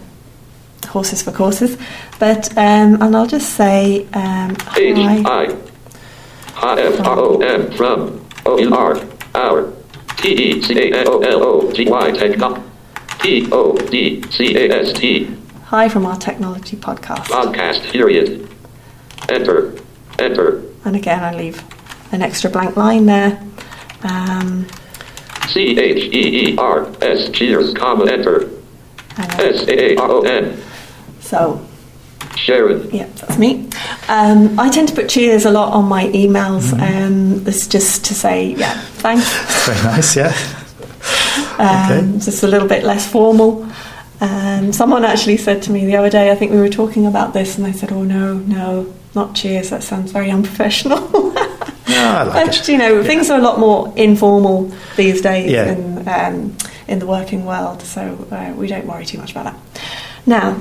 [0.92, 1.78] horses for courses,
[2.20, 5.46] but um, and I'll just say um, H hi.
[6.56, 9.00] I H F R O M from O U R
[9.36, 9.74] our
[10.18, 12.64] T E C A O L O G Y techno
[13.20, 15.36] P O D C A S T
[15.66, 17.28] Hi from our technology podcast.
[17.28, 18.50] podcast period.
[19.30, 19.74] Enter.
[20.20, 20.62] Enter.
[20.84, 21.64] And again, I leave
[22.12, 23.42] an extra blank line there.
[24.04, 24.68] Um,
[25.48, 28.50] C H E E R S cheers comma enter.
[29.18, 30.62] S A R O N
[31.32, 31.66] so
[32.36, 32.90] Sharon.
[32.92, 33.70] Yeah, that's me.
[34.10, 36.72] Um, I tend to put cheers a lot on my emails.
[36.72, 36.84] Mm-hmm.
[37.40, 39.26] Um, it's just to say, yeah, thanks.
[39.66, 40.16] very nice.
[40.16, 40.34] Yeah.
[41.58, 42.20] Um, Okay.
[42.20, 43.68] Just a little bit less formal.
[44.20, 47.34] Um, someone actually said to me the other day, I think we were talking about
[47.34, 49.70] this, and they said, "Oh no, no, not cheers.
[49.72, 51.02] That sounds very unprofessional."
[51.88, 52.68] Yeah, I like but it.
[52.70, 55.74] you know, things are a lot more informal these days Yeah.
[55.74, 56.56] in um,
[56.88, 58.02] in the working world, so
[58.32, 59.56] uh, we don't worry too much about that.
[60.26, 60.56] Now,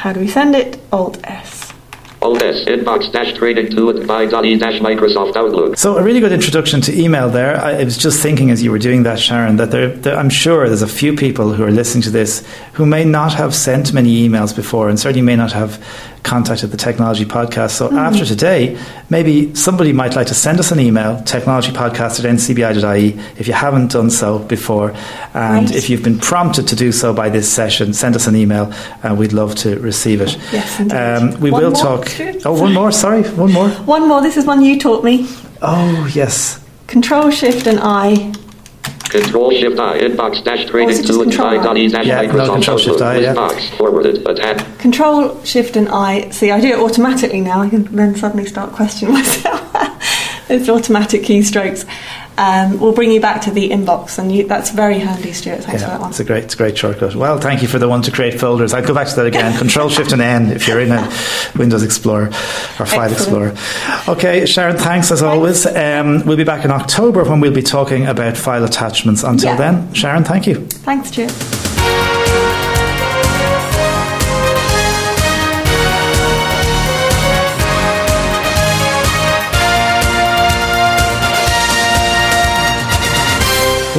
[0.00, 0.80] how do we send it?
[0.92, 1.74] Alt S.
[2.22, 5.76] Alt S inbox dash training to it by dot E dash Microsoft Outlook.
[5.76, 7.60] So a really good introduction to email there.
[7.60, 10.30] I, I was just thinking as you were doing that, Sharon, that there, there, I'm
[10.30, 13.92] sure there's a few people who are listening to this who may not have sent
[13.92, 15.84] many emails before, and certainly may not have
[16.22, 17.70] contacted the Technology Podcast.
[17.70, 23.18] So after today, maybe somebody might like to send us an email, technologypodcast at ncbi.ie,
[23.38, 24.92] if you haven't done so before.
[25.34, 25.74] And Right.
[25.76, 29.18] if you've been prompted to do so by this session, send us an email, and
[29.18, 30.36] we'd love to receive it.
[30.52, 30.94] Yes, indeed.
[30.96, 32.12] Um, we One will more, talk.
[32.44, 32.92] Oh, one more.
[32.92, 33.68] Sorry, one more.
[33.86, 34.20] One more.
[34.22, 35.26] This is one you taught me.
[35.62, 36.58] Oh, yes.
[36.86, 38.32] Control Shift and I.
[39.10, 41.88] Control Shift I inbox dash training is it just to it Control by dot E
[41.88, 43.32] dash Yeah, no, Microsoft Control Shift I, yeah.
[43.32, 44.78] List box forwarded attack.
[44.78, 46.30] Control Shift and I.
[46.30, 47.60] See, I do it automatically now.
[47.60, 49.60] I can then suddenly start questioning myself.
[50.48, 51.84] it's automatic keystrokes.
[52.40, 55.62] Um, will bring you back to the inbox, and you, that's very handy, Stuart.
[55.64, 56.08] Thanks Yeah, for that one.
[56.10, 57.14] it's a great, it's a great shortcut.
[57.14, 58.72] Well, thank you for the one to create folders.
[58.72, 59.58] I'll go back to that again.
[59.64, 61.12] Control Shift and N if you're in a
[61.54, 63.52] Windows Explorer or File Excellent.
[63.52, 63.54] Explorer.
[64.08, 65.66] Okay, Sharon, thanks as always.
[65.66, 69.22] Um, we'll be back in October when we'll be talking about file attachments.
[69.22, 69.56] Until Yeah.
[69.56, 70.64] then, Sharon, thank you.
[70.66, 71.59] Thanks, Stuart.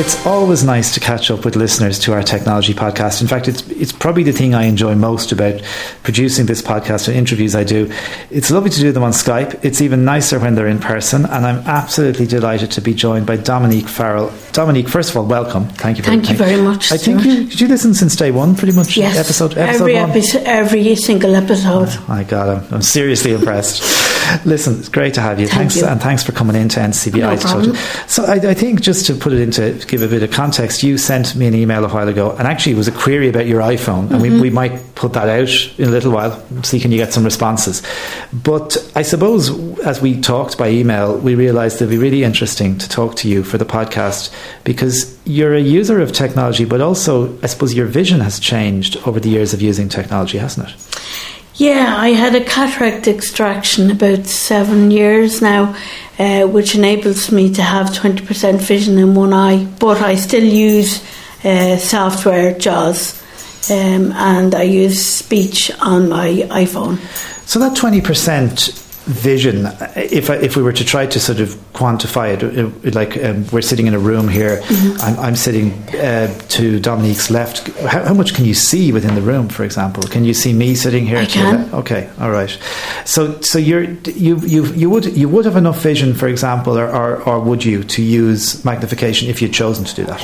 [0.02, 3.22] It's always nice to catch up with listeners to our technology podcast.
[3.22, 5.62] In fact, it's it's probably the thing I enjoy most about
[6.02, 7.88] producing this podcast and interviews I do.
[8.32, 9.64] It's lovely to do them on Skype.
[9.64, 13.38] It's even nicer when they're in person, and I'm absolutely delighted to be joined by
[13.38, 14.34] Dominique Farrell.
[14.54, 15.66] Dominique, first of all, welcome.
[15.66, 16.04] Thank you.
[16.04, 18.98] Thank you very much, I think you did you listen since day one, pretty much.
[18.98, 21.90] Yes, Episode episode every episode, every single episode.
[21.92, 24.11] Oh, my God, I'm, I'm seriously impressed.
[24.46, 25.48] Listen, it's great to have you.
[25.48, 25.86] Thank thanks, you.
[25.86, 27.76] and thanks for coming into NCBI No to talk problem.
[28.08, 30.98] So, I, I think just to put it into give a bit of context, you
[30.98, 33.62] sent me an email a while ago, and actually it was a query about your
[33.62, 34.34] iPhone, and Mm-hmm.
[34.36, 37.24] we, we might put that out in a little while, see can you get some
[37.24, 37.82] responses.
[38.32, 42.88] But I suppose as we talked by email, we realised it'd be really interesting to
[42.88, 44.32] talk to you for the podcast
[44.64, 49.20] because you're a user of technology, but also I suppose your vision has changed over
[49.20, 50.76] the years of using technology, hasn't it?
[51.62, 55.76] Yeah, I had a cataract extraction about seven years now,
[56.18, 61.04] uh, which enables me to have 20% vision in one eye, but I still use
[61.44, 63.22] uh, software, JAWS,
[63.70, 66.98] um, and I use speech on my iPhone.
[67.48, 68.74] So that twenty percent
[69.06, 72.96] vision, if I, if we were to try to sort of quantify it, it, it
[72.96, 74.62] like um, we're sitting in a room here,
[75.00, 77.68] I'm, I'm sitting uh, to Dominique's left.
[77.80, 79.50] How, how much can you see within the room?
[79.50, 81.18] For example, can you see me sitting here?
[81.18, 81.74] I can.
[81.74, 82.58] Okay, all right.
[83.06, 86.88] So so you're you you you would you would have enough vision, for example, or,
[86.88, 90.22] or, or would you to use magnification if you'd chosen to do that?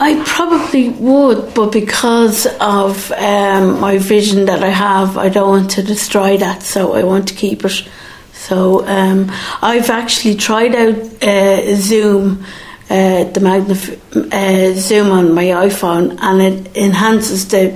[0.00, 5.70] I probably would, but because of um, my vision that I have, I don't want
[5.72, 7.88] to destroy that, so I want to keep it.
[8.32, 9.30] So um,
[9.60, 12.44] I've actually tried out uh, Zoom,
[12.88, 13.98] uh, the magnif-
[14.32, 17.74] uh, Zoom on my iPhone, and it enhances the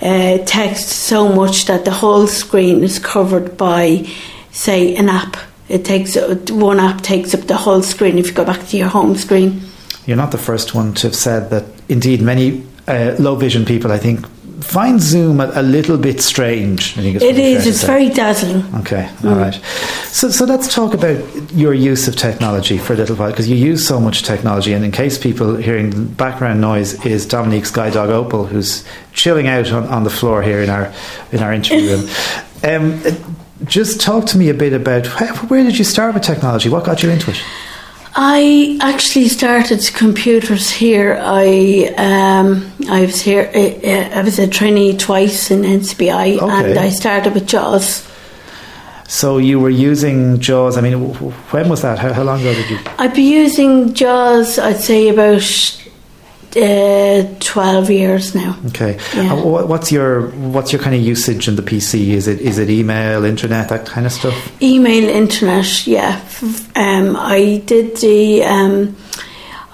[0.00, 4.08] uh, text so much that the whole screen is covered by,
[4.52, 5.36] say, an app.
[5.68, 6.16] It takes
[6.50, 8.16] one app takes up the whole screen.
[8.16, 9.60] If you go back to your home screen.
[10.06, 11.64] You're not the first one to have said that.
[11.88, 14.26] Indeed, many uh, low vision people, I think,
[14.62, 16.96] find Zoom a, a little bit strange.
[16.96, 17.66] I think it's It is.
[17.66, 18.64] It's very dazzling.
[18.76, 19.54] Okay, all right.
[20.06, 23.56] So, so let's talk about your use of technology for a little while because you
[23.56, 24.72] use so much technology.
[24.72, 29.70] And in case people hearing background noise is Dominique Sky Dog Opal, who's chilling out
[29.72, 30.92] on, on the floor here in our
[31.32, 32.08] in our interview room.
[32.64, 33.02] Um,
[33.64, 35.04] just talk to me a bit about
[35.50, 36.68] where did you start with technology?
[36.68, 37.42] What got you into it?
[38.14, 41.18] I actually started computers here.
[41.22, 43.50] I um, I was here.
[43.54, 46.70] uh, uh, I was a trainee twice in NCBI, Okay.
[46.70, 48.06] and I started with JAWS.
[49.08, 50.76] So you were using JAWS.
[50.76, 50.94] I mean,
[51.52, 51.98] when was that?
[51.98, 52.78] How, how long ago did you?
[52.98, 54.58] I'd be using JAWS.
[54.58, 55.40] I'd say about
[56.56, 58.58] uh, twelve years now.
[58.66, 58.98] Okay.
[59.14, 59.34] Yeah.
[59.42, 62.08] What's your what's your kind of usage in the PC?
[62.08, 64.62] Is it is it email, internet, that kind of stuff?
[64.62, 66.20] Email, internet, yeah.
[66.76, 68.96] Um, I did the um,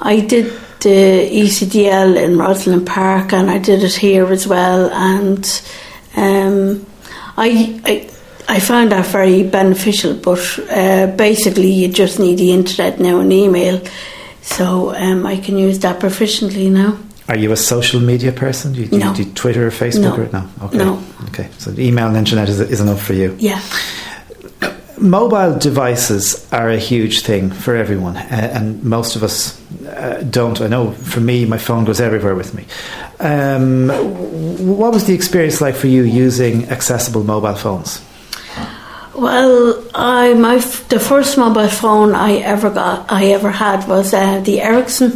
[0.01, 4.91] I did the ECDL in Rosalind Park, and I did it here as well.
[4.91, 5.45] And
[6.17, 6.87] um,
[7.37, 8.11] I, I
[8.49, 10.15] I found that very beneficial.
[10.15, 13.81] But uh, basically, you just need the internet now and email,
[14.49, 16.99] so um, I can use that proficiently now.
[17.29, 18.73] Are you a social media person?
[18.73, 20.17] Do you, do you do Twitter or Facebook?
[20.17, 20.25] No.
[20.25, 20.67] Or, no.
[20.67, 20.79] Okay.
[20.79, 21.05] No.
[21.29, 21.49] Okay.
[21.59, 23.37] So email and internet is, is enough for you.
[23.39, 23.61] Yeah.
[24.99, 30.61] Mobile devices are a huge thing for everyone, uh, and most of us uh, don't.
[30.61, 32.65] I know for me, my phone goes everywhere with me.
[33.21, 33.89] Um,
[34.79, 38.01] what was the experience like for you using accessible mobile phones?
[39.19, 40.59] Well, I my
[40.89, 45.11] the first mobile phone I ever got I ever had was uh, the Ericsson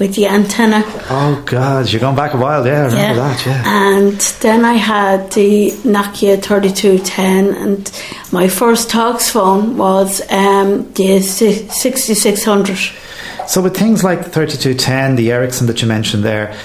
[0.00, 0.82] with the antenna.
[1.08, 2.66] Oh God, you're going back a while.
[2.66, 3.46] Yeah, I remember that.
[3.46, 3.62] Yeah.
[3.64, 8.02] And then I had the Nokia 3210, and
[8.32, 13.03] my first Talks phone was um, the 6600.
[13.46, 16.56] So with things like the 3210, the Ericsson that you mentioned there,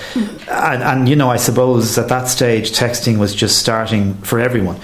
[0.50, 4.80] and, and you know, I suppose at that stage texting was just starting for everyone.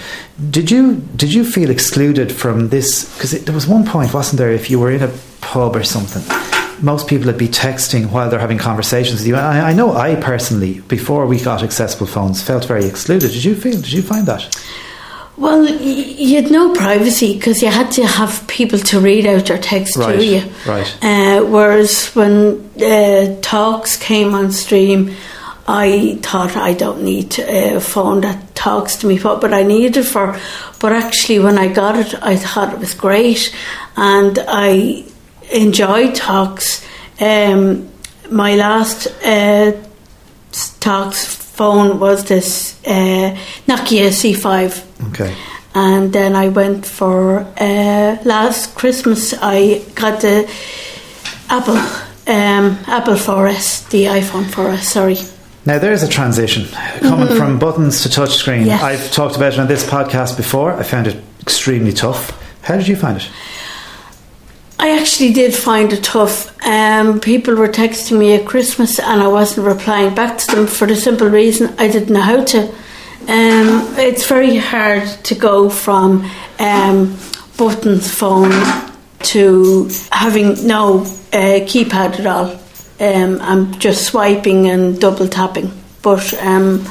[0.49, 3.13] Did you did you feel excluded from this?
[3.15, 4.51] Because there was one point, wasn't there?
[4.51, 6.23] If you were in a pub or something,
[6.83, 9.35] most people would be texting while they're having conversations with you.
[9.35, 13.31] And I, I know I personally, before we got accessible phones, felt very excluded.
[13.31, 13.75] Did you feel?
[13.75, 14.43] Did you find that?
[15.37, 19.49] Well, y- you had no privacy because you had to have people to read out
[19.49, 20.41] your text Right, to you.
[20.65, 20.97] right.
[21.03, 25.13] Uh, whereas when uh, talks came on stream,
[25.67, 29.97] I thought I don't need a phone that talks to me, but, but I needed
[29.97, 30.39] it for.
[30.79, 33.53] But actually, when I got it, I thought it was great,
[33.97, 35.03] and I
[35.51, 36.85] enjoyed talks.
[37.19, 37.89] Um,
[38.29, 39.71] my last uh,
[40.79, 43.35] talks phone was this uh,
[43.67, 45.33] Nokia C5 Okay.
[45.73, 49.33] and then I went for uh, last Christmas.
[49.41, 50.45] I got the
[51.49, 51.77] Apple
[52.27, 54.83] um, Apple 4S, the iPhone 4S.
[54.83, 55.17] Sorry.
[55.65, 56.65] Now there's a transition
[57.01, 58.65] coming from buttons to touchscreen.
[58.65, 58.81] Yes.
[58.83, 60.73] I've talked about it on this podcast before.
[60.73, 62.31] I found it extremely tough.
[62.63, 63.29] How did you find it?
[64.77, 66.55] I actually did find it tough.
[66.65, 70.85] Um, people were texting me at Christmas and I wasn't replying back to them for
[70.85, 72.67] the simple reason I didn't know how to.
[73.27, 77.17] Um, it's very hard to go from um,
[77.57, 78.51] buttons phone
[79.19, 81.01] to having no
[81.33, 82.59] uh, keypad at all.
[82.99, 85.71] Um, I'm just swiping and double tapping.
[86.01, 86.85] But um,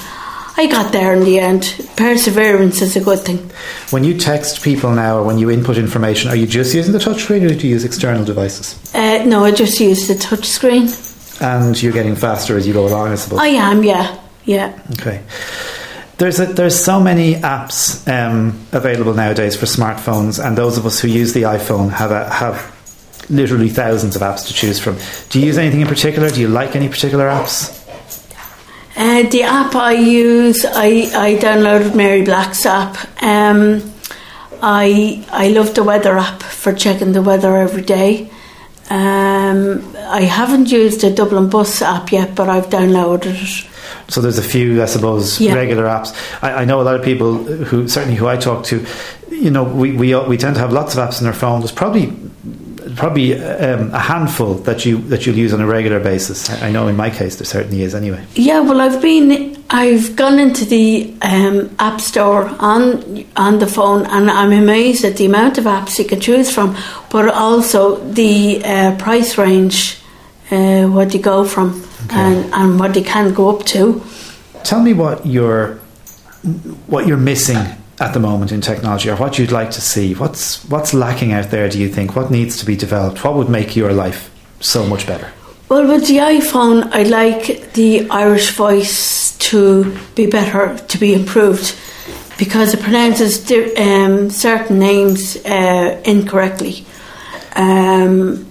[0.57, 1.63] I got there in the end.
[1.97, 3.51] Perseverance is a good thing.
[3.91, 7.01] When you text people now or when you input information, are you just using the
[7.01, 8.79] touchscreen or do you use external devices?
[8.95, 10.89] Uh, no, I just use the touch screen.
[11.41, 13.41] And you're getting faster as you go along, I suppose.
[13.41, 14.79] I am, yeah, yeah.
[14.93, 15.23] Okay.
[16.19, 21.01] There's a, there's so many apps um, available nowadays for smartphones, and those of us
[21.01, 24.97] who use the iPhone have a, have literally thousands of apps to choose from.
[25.31, 26.31] Do you use anything in particular?
[26.31, 27.84] Do you like any particular apps?
[28.97, 32.97] Uh, the app I use, I, I downloaded Mary Black's app.
[33.23, 33.83] Um,
[34.63, 38.31] I I love the weather app for checking the weather every day.
[38.91, 43.67] Um, I haven't used the Dublin Bus app yet, but I've downloaded it.
[44.13, 45.55] So there's a few, I suppose, Yeah.
[45.55, 46.15] regular apps.
[46.43, 48.87] I, I know a lot of people who, certainly who I talk to,
[49.31, 51.61] you know, we, we we tend to have lots of apps on our phone.
[51.61, 52.13] There's probably
[52.97, 56.51] probably um, a handful that you that you'll use on a regular basis.
[56.63, 58.25] I know in my case there certainly is anyway.
[58.35, 64.07] Yeah, well, I've been, I've gone into the um, app store on on the phone,
[64.07, 66.77] and I'm amazed at the amount of apps you can choose from,
[67.11, 69.99] but also the uh, price range,
[70.51, 74.03] uh, what you go from, and and what you can go up to.
[74.63, 75.77] Tell me what you're
[76.87, 77.59] what you're missing
[78.01, 80.15] at the moment in technology, or what you'd like to see.
[80.15, 81.69] What's what's lacking out there?
[81.69, 82.17] Do you think?
[82.17, 83.25] What needs to be developed?
[83.25, 84.31] What would make your life
[84.61, 85.33] so much better?
[85.69, 91.77] Well, with the iPhone, I'd like the Irish voice to be better, to be improved,
[92.39, 96.85] because it pronounces um, certain names uh, incorrectly.
[97.57, 98.47] Um,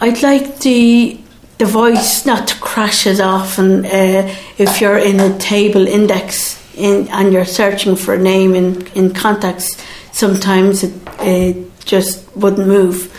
[0.00, 1.20] I'd like the
[1.58, 7.08] the voice not to crash as often uh, if you're in a table index in,
[7.08, 9.76] and you're searching for a name in, in contacts.
[10.12, 13.12] Sometimes it, it just wouldn't move.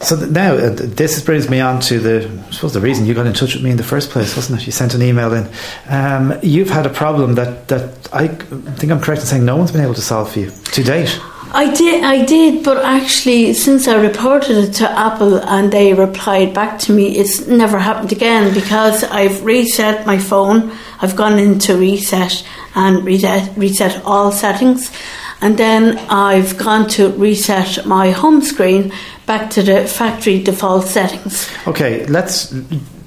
[0.00, 3.26] So now uh, this brings me on to the I suppose the reason you got
[3.26, 4.66] in touch with me in the first place, wasn't it?
[4.66, 5.46] You sent an email in.
[5.88, 9.72] Um, you've had a problem that that I think I'm correct in saying no one's
[9.72, 11.20] been able to solve for you to date.
[11.52, 16.54] I did, I did, but actually, since I reported it to Apple and they replied
[16.54, 20.72] back to me, it's never happened again because I've reset my phone.
[21.00, 22.46] I've gone into reset
[22.76, 24.92] and reset, reset all settings,
[25.40, 28.92] and then I've gone to reset my home screen
[29.26, 31.50] back to the factory default settings.
[31.66, 32.54] Okay, let's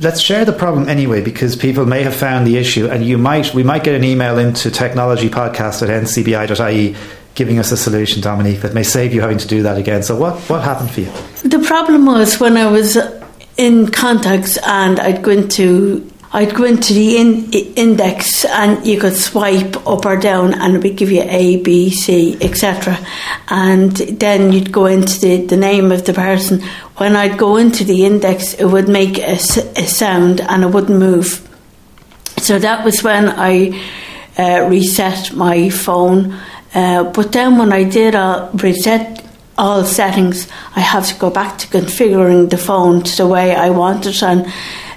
[0.02, 3.54] let's share the problem anyway because people may have found the issue, and you might
[3.54, 6.96] we might get an email into technologypodcast at ncbi.ie
[7.36, 10.04] giving us a solution, Dominique, that may save you having to do that again.
[10.04, 11.12] So what what happened for you?
[11.44, 12.98] The problem was when I was
[13.58, 19.16] in contacts and I'd go into I'd go into the in, index and you could
[19.16, 22.98] swipe up or down and it would give you A, B, C, etc.
[23.50, 26.64] And then you'd go into the, the name of the person.
[26.98, 31.48] When I'd go into the index, it would make a sound and it wouldn't move.
[32.38, 33.80] So that was when I
[34.36, 36.36] uh, reset my phone.
[36.74, 39.24] Uh, but then when I did uh, reset
[39.58, 43.70] all settings, I have to go back to configuring the phone to the way I
[43.70, 44.46] want it and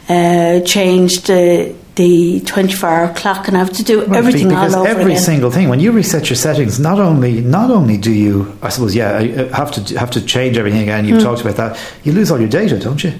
[0.08, 4.74] uh, change the the 24 hour clock and I have to do Well, everything because
[4.74, 5.18] all over every again.
[5.24, 8.94] single thing when you reset your settings not only not only do you i suppose
[8.94, 12.30] yeah uh, have to have to change everything again you've talked about that you lose
[12.30, 13.14] all your data don't you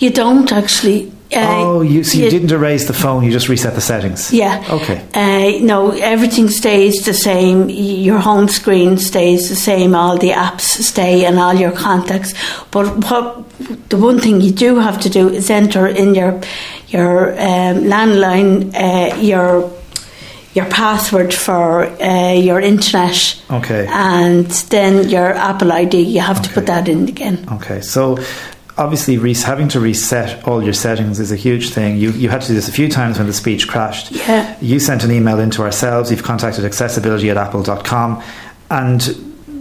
[0.00, 1.12] you don't actually.
[1.32, 4.32] Uh, oh you so you, you- didn't erase the phone you just reset the settings
[4.32, 4.62] Yeah.
[4.70, 7.68] okay Uh, no, everything stays the same.
[8.08, 9.94] Your home screen stays the same.
[9.94, 12.32] All the apps stay and all your contacts.
[12.70, 13.26] But what
[13.90, 16.32] the one thing you do have to do is enter in your
[16.88, 19.70] your um, landline uh, your
[20.54, 23.16] your password for uh, your internet.
[23.50, 23.86] Okay.
[23.90, 27.46] And then your Apple ID, you have to put that in again.
[27.52, 28.16] Okay, so
[28.78, 31.96] obviously re- having to reset all your settings is a huge thing.
[31.96, 34.12] You you had to do this a few times when the speech crashed.
[34.12, 34.56] Yeah.
[34.60, 36.10] You sent an email into ourselves.
[36.10, 38.22] You've contacted accessibility at apple.com,
[38.70, 39.06] and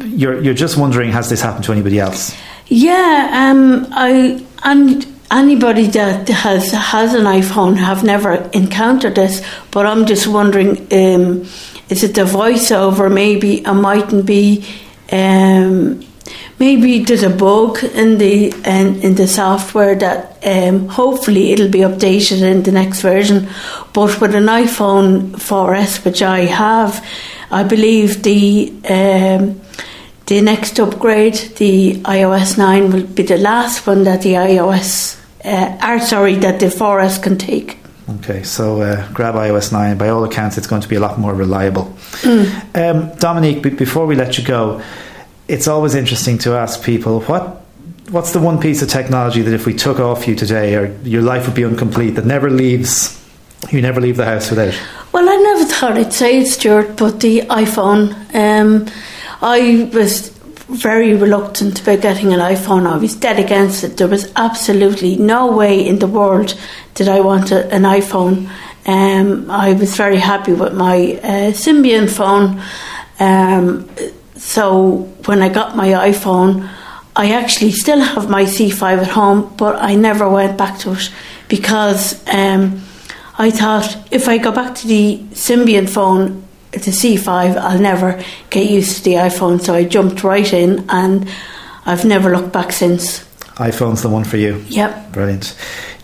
[0.05, 2.35] you're you're just wondering has this happened to anybody else?
[2.67, 9.85] Yeah, um, I and anybody that has has an iPhone have never encountered this, but
[9.85, 11.41] I'm just wondering, um,
[11.89, 13.11] is it the voiceover?
[13.11, 14.65] Maybe it mightn't be.
[15.11, 16.03] Um,
[16.59, 21.79] maybe there's a bug in the in, in the software that um, hopefully it'll be
[21.79, 23.47] updated in the next version.
[23.93, 27.05] But with an iPhone 4S, which I have,
[27.51, 29.61] I believe the um,
[30.27, 35.77] the next upgrade, the iOS 9, will be the last one that the iOS, uh,
[35.87, 37.77] or sorry, that the 4S can take.
[38.09, 39.97] Okay, so uh, grab iOS 9.
[39.97, 41.95] By all accounts, it's going to be a lot more reliable.
[42.73, 44.81] Um, Dominique, b- before we let you go,
[45.47, 47.61] it's always interesting to ask people what
[48.09, 51.21] what's the one piece of technology that if we took off you today, or your
[51.21, 53.21] life would be incomplete, that never leaves,
[53.71, 54.79] you never leave the house without?
[55.11, 58.13] Well, I never thought I'd say it, Stuart, but the iPhone.
[58.35, 58.87] Um,
[59.41, 60.29] I was
[60.69, 62.87] very reluctant about getting an iPhone.
[62.87, 63.97] I was dead against it.
[63.97, 66.55] There was absolutely no way in the world
[66.95, 68.49] that I wanted an iPhone.
[68.87, 72.61] Um, I was very happy with my uh, Symbian phone.
[73.19, 73.89] Um,
[74.45, 76.69] so when I got my iPhone,
[77.15, 81.11] I actually still have my C5 at home, but I never went back to it
[81.47, 82.79] because um,
[83.39, 88.69] I thought if I go back to the Symbian phone, the C5, I'll never get
[88.69, 89.59] used to the iPhone.
[89.59, 91.27] So I jumped right in and
[91.87, 93.21] I've never looked back since.
[93.55, 94.63] iPhone's the one for you.
[94.67, 95.11] Yep.
[95.11, 95.57] Brilliant.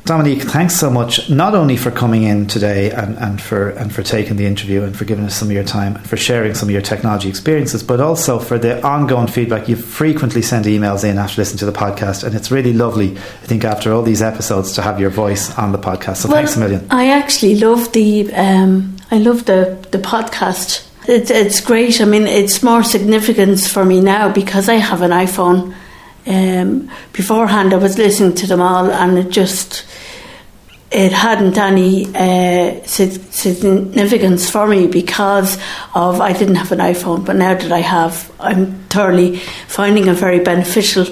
[0.06, 4.02] Dominique, thanks so much, not only for coming in today and, and for and for
[4.02, 6.68] taking the interview and for giving us some of your time and for sharing some
[6.68, 9.70] of your technology experiences, but also for the ongoing feedback.
[9.70, 13.46] You frequently send emails in after listening to the podcast, and it's really lovely, I
[13.46, 16.18] think, after all these episodes to have your voice on the podcast.
[16.18, 16.88] So thanks a million.
[16.90, 20.88] I actually love the um, I love the the podcast.
[21.08, 22.02] It, it's great.
[22.02, 25.76] I mean, it's more significance for me now because I have an iPhone.
[26.28, 29.86] Um, beforehand, I was listening to them all, and it just
[30.92, 35.58] it hadn't any uh, significance for me because
[35.96, 37.26] of I didn't have an iPhone.
[37.26, 39.38] But now that I have, I'm thoroughly
[39.68, 41.06] finding it very beneficial.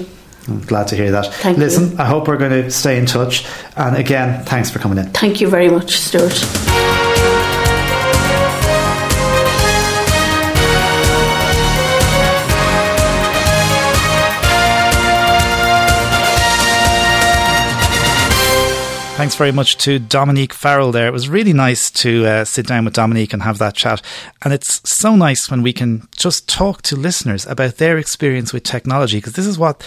[0.48, 1.32] I'm glad to hear that.
[1.34, 1.64] Thank you.
[1.64, 3.46] Listen, I hope we're going to stay in touch.
[3.76, 5.10] And again, thanks for coming in.
[5.10, 6.79] Thank you very much, Stuart.
[19.20, 21.06] Thanks very much to Dominique Farrell there.
[21.06, 24.00] It was really nice to uh, sit down with Dominique and have that chat.
[24.40, 28.62] And it's so nice when we can just talk to listeners about their experience with
[28.62, 29.86] technology, because this is what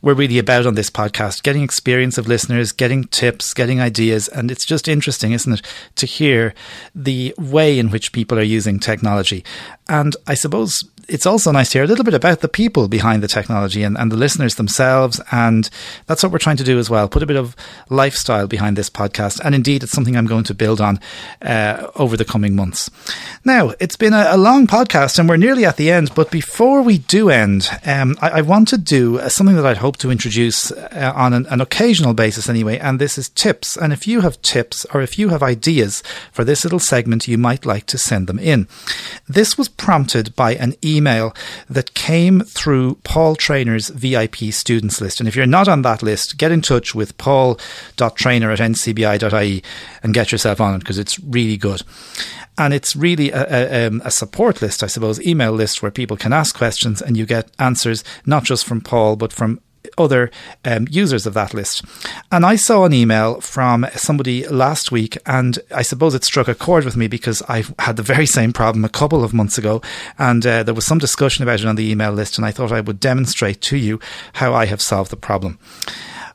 [0.00, 4.28] we're really about on this podcast getting experience of listeners, getting tips, getting ideas.
[4.28, 5.62] And it's just interesting, isn't it,
[5.96, 6.54] to hear
[6.94, 9.44] the way in which people are using technology.
[9.90, 13.22] And I suppose it's also nice to hear a little bit about the people behind
[13.22, 15.20] the technology and, and the listeners themselves.
[15.32, 15.68] And
[16.06, 17.56] that's what we're trying to do as well put a bit of
[17.88, 19.40] lifestyle behind this podcast.
[19.44, 21.00] And indeed, it's something I'm going to build on
[21.42, 22.90] uh, over the coming months.
[23.44, 26.14] Now, it's been a, a, long podcast and we're nearly at the end.
[26.14, 29.78] But before we do end, um, I, I, want to do uh, something that I'd
[29.78, 32.78] hope to introduce uh, on an, an occasional basis anyway.
[32.78, 33.76] And this is tips.
[33.76, 37.36] And if you have tips or if you have ideas for this little segment, you
[37.36, 38.68] might like to send them in.
[39.28, 41.34] This was prompted by an email email
[41.68, 45.20] that came through Paul Trainer's VIP students list.
[45.20, 49.62] And if you're not on that list, get in touch with paul.trainer at ncbi.ie
[50.02, 51.82] and get yourself on it because it's really good.
[52.58, 56.18] And it's really a, a, um, a, support list, I suppose, email list where people
[56.18, 59.60] can ask questions and you get answers not just from Paul, but from
[59.98, 60.30] other
[60.64, 61.84] um, users of that list.
[62.30, 66.54] And I saw an email from somebody last week, and I suppose it struck a
[66.54, 69.82] chord with me because I had the very same problem a couple of months ago,
[70.18, 72.72] and uh, there was some discussion about it on the email list, and I thought
[72.72, 74.00] I would demonstrate to you
[74.34, 75.58] how I have solved the problem.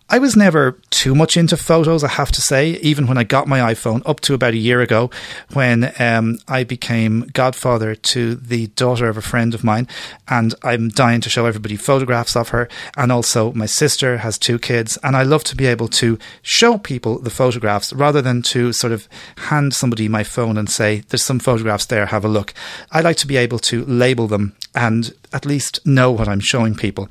[0.08, 3.48] I was never too much into photos, I have to say, even when I got
[3.48, 5.10] my iPhone up to about a year ago
[5.54, 9.88] when um, I became godfather to the daughter of a friend of mine.
[10.28, 12.70] And I'm dying to show everybody photographs of her.
[12.96, 15.00] And also, my sister has two kids.
[15.02, 18.94] And I love to be able to show people the photographs rather than to sort
[18.94, 22.54] of hand somebody my phone and say, there's some photographs there, have a look.
[22.92, 26.76] I like to be able to label them and at least know what I'm showing
[26.76, 27.10] people,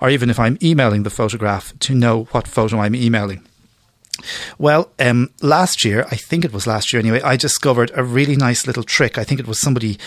[0.00, 3.42] or even if I'm emailing the photograph, to know what photo I'm emailing.
[4.58, 8.36] Well, um, last year, I think it was last year anyway, I discovered a really
[8.36, 9.16] nice little trick.
[9.18, 9.98] I think it was somebody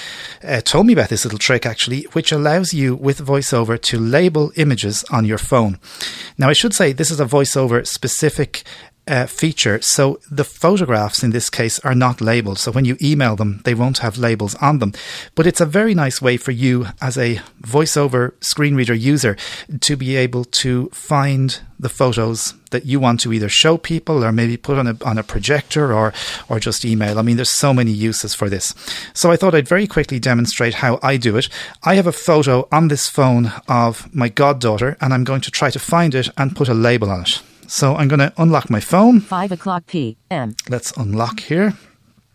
[0.43, 4.51] uh, told me about this little trick actually, which allows you with VoiceOver to label
[4.55, 5.79] images on your phone.
[6.37, 8.63] Now, I should say this is a VoiceOver specific
[9.07, 9.82] uh, feature.
[9.82, 12.60] So the photographs in this case are not labeled.
[12.60, 14.94] So when you email them, they won't have labels on them.
[15.36, 19.38] But it's a very nice way for you as a voiceover screen reader user
[19.82, 24.32] to be able to find the photos that you want to either show people or
[24.32, 26.14] maybe put on a on a projector or
[26.49, 27.19] or just email.
[27.19, 28.73] I mean, there's so many uses for this.
[29.14, 31.49] So I thought I'd very quickly demonstrate how I do it.
[31.84, 35.69] I have a photo on this phone of my goddaughter, and I'm going to try
[35.69, 37.41] to find it and put a label on it.
[37.67, 39.19] So I'm going to unlock my phone.
[39.19, 40.55] 5 o'clock p.m.
[40.69, 41.73] Let's unlock here.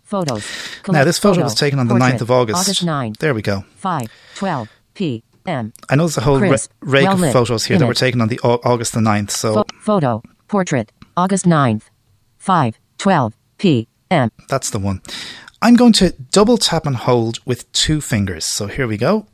[0.02, 0.44] Photos.
[0.88, 2.16] Now, this photo was taken on the Portrait.
[2.16, 2.60] 9th of August.
[2.60, 3.14] August 9.
[3.20, 3.64] There we go.
[3.76, 5.72] 5, 12 p.m.
[5.88, 7.32] I know there's a whole ra- rake of Well-lit.
[7.32, 9.30] photos here that were taken on the August the 9th.
[9.30, 10.22] So Pho- photo.
[10.48, 10.90] Portrait.
[11.16, 11.82] August 9th.
[12.38, 14.30] 5, 12 p.m.
[14.48, 15.00] that's the one.
[15.62, 18.44] I'm going to double tap and hold with two fingers.
[18.46, 19.26] So here we go.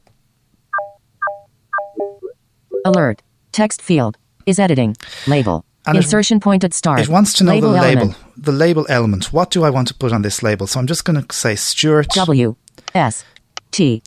[2.84, 3.22] Alert.
[3.52, 4.18] Text field.
[4.44, 4.96] Is editing.
[5.26, 5.64] Label.
[5.86, 7.00] And Insertion point at start.
[7.00, 8.18] It wants to know label the label, element.
[8.36, 9.32] the label element.
[9.32, 10.66] What do I want to put on this label?
[10.66, 12.08] So I'm just going to say Stuart.
[12.10, 12.56] W
[12.94, 13.24] S
[13.70, 14.02] T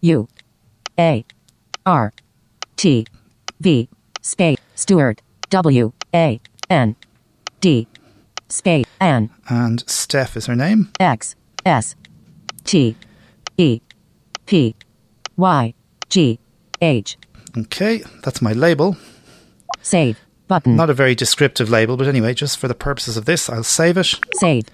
[0.00, 0.28] U
[0.98, 1.24] A
[1.84, 2.12] R
[2.76, 3.06] T
[3.60, 3.88] V
[4.22, 6.40] space Stewart W A
[6.70, 6.96] N
[7.60, 7.88] D
[8.48, 10.90] space N and Steph is her name.
[10.98, 11.34] X
[11.66, 11.94] S
[12.64, 12.96] T
[13.58, 13.80] E
[14.46, 14.74] P
[15.36, 15.74] Y
[16.08, 16.38] G
[16.80, 17.18] H
[17.56, 18.96] Okay, that's my label.
[19.82, 20.18] save
[20.48, 23.62] button Not a very descriptive label, but anyway, just for the purposes of this, I'll
[23.62, 24.08] save it.
[24.40, 24.64] save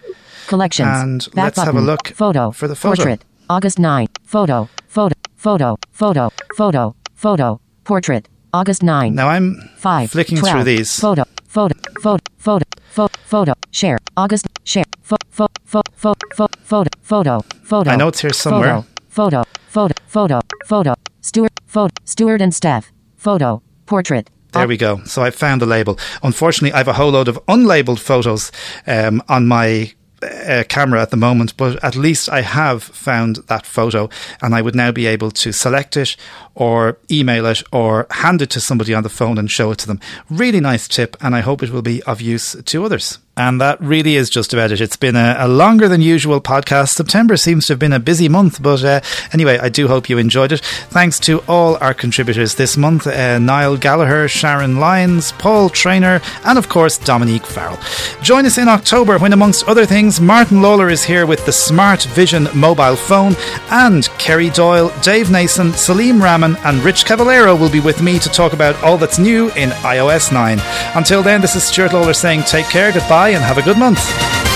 [0.46, 1.86] collections And Back let's have a button.
[1.86, 2.96] look photo for the photo.
[2.96, 10.10] portrait August 9 photo photo photo photo photo photo portrait August 9 Now I'm Five.
[10.10, 10.98] flicking 12, through these.
[11.00, 11.24] Photo.
[11.48, 11.74] Photo.
[12.00, 12.22] Photo.
[12.38, 12.64] Photo.
[12.90, 13.14] Photo.
[13.26, 13.52] Photo.
[13.72, 13.98] Share.
[14.16, 14.46] August.
[14.64, 14.84] Share.
[15.02, 15.24] Photo.
[15.30, 15.50] Photo.
[15.96, 16.20] Photo.
[16.62, 16.90] Photo.
[17.02, 17.40] Photo.
[17.64, 17.90] Photo.
[17.90, 18.84] I know it's here somewhere.
[19.08, 19.42] Photo.
[19.68, 19.94] Photo.
[20.06, 20.40] Photo.
[20.66, 20.94] Photo.
[21.20, 21.50] Stewart.
[21.66, 21.92] Photo.
[22.04, 22.92] Stewart and Steph.
[23.16, 23.60] Photo.
[23.86, 24.30] Portrait.
[24.54, 25.02] There we go.
[25.04, 25.98] So I found the label.
[26.22, 28.52] Unfortunately, I have a whole load of unlabeled photos
[28.86, 33.66] um, on my uh, camera at the moment, but at least I have found that
[33.66, 34.08] photo
[34.40, 36.16] and I would now be able to select it
[36.54, 39.86] or email it or hand it to somebody on the phone and show it to
[39.86, 40.00] them.
[40.30, 43.18] Really nice tip, and I hope it will be of use to others.
[43.36, 44.80] And that really is just about it.
[44.80, 46.90] It's been a, a longer than usual podcast.
[46.90, 49.00] September seems to have been a busy month, but uh,
[49.32, 50.60] anyway, I do hope you enjoyed it.
[50.60, 56.58] Thanks to all our contributors this month uh, Niall Gallagher, Sharon Lyons, Paul Trainer, and
[56.58, 57.78] of course, Dominique Farrell.
[58.22, 62.04] Join us in October when, amongst other things, Martin Lawler is here with the Smart
[62.04, 63.34] Vision mobile phone,
[63.70, 68.28] and Kerry Doyle, Dave Nason, Salim Rahman, and Rich Cavallero will be with me to
[68.28, 70.60] talk about all that's new in iOS 9.
[70.94, 74.53] Until then, this is Stuart Lawler saying take care, goodbye, and have a good month.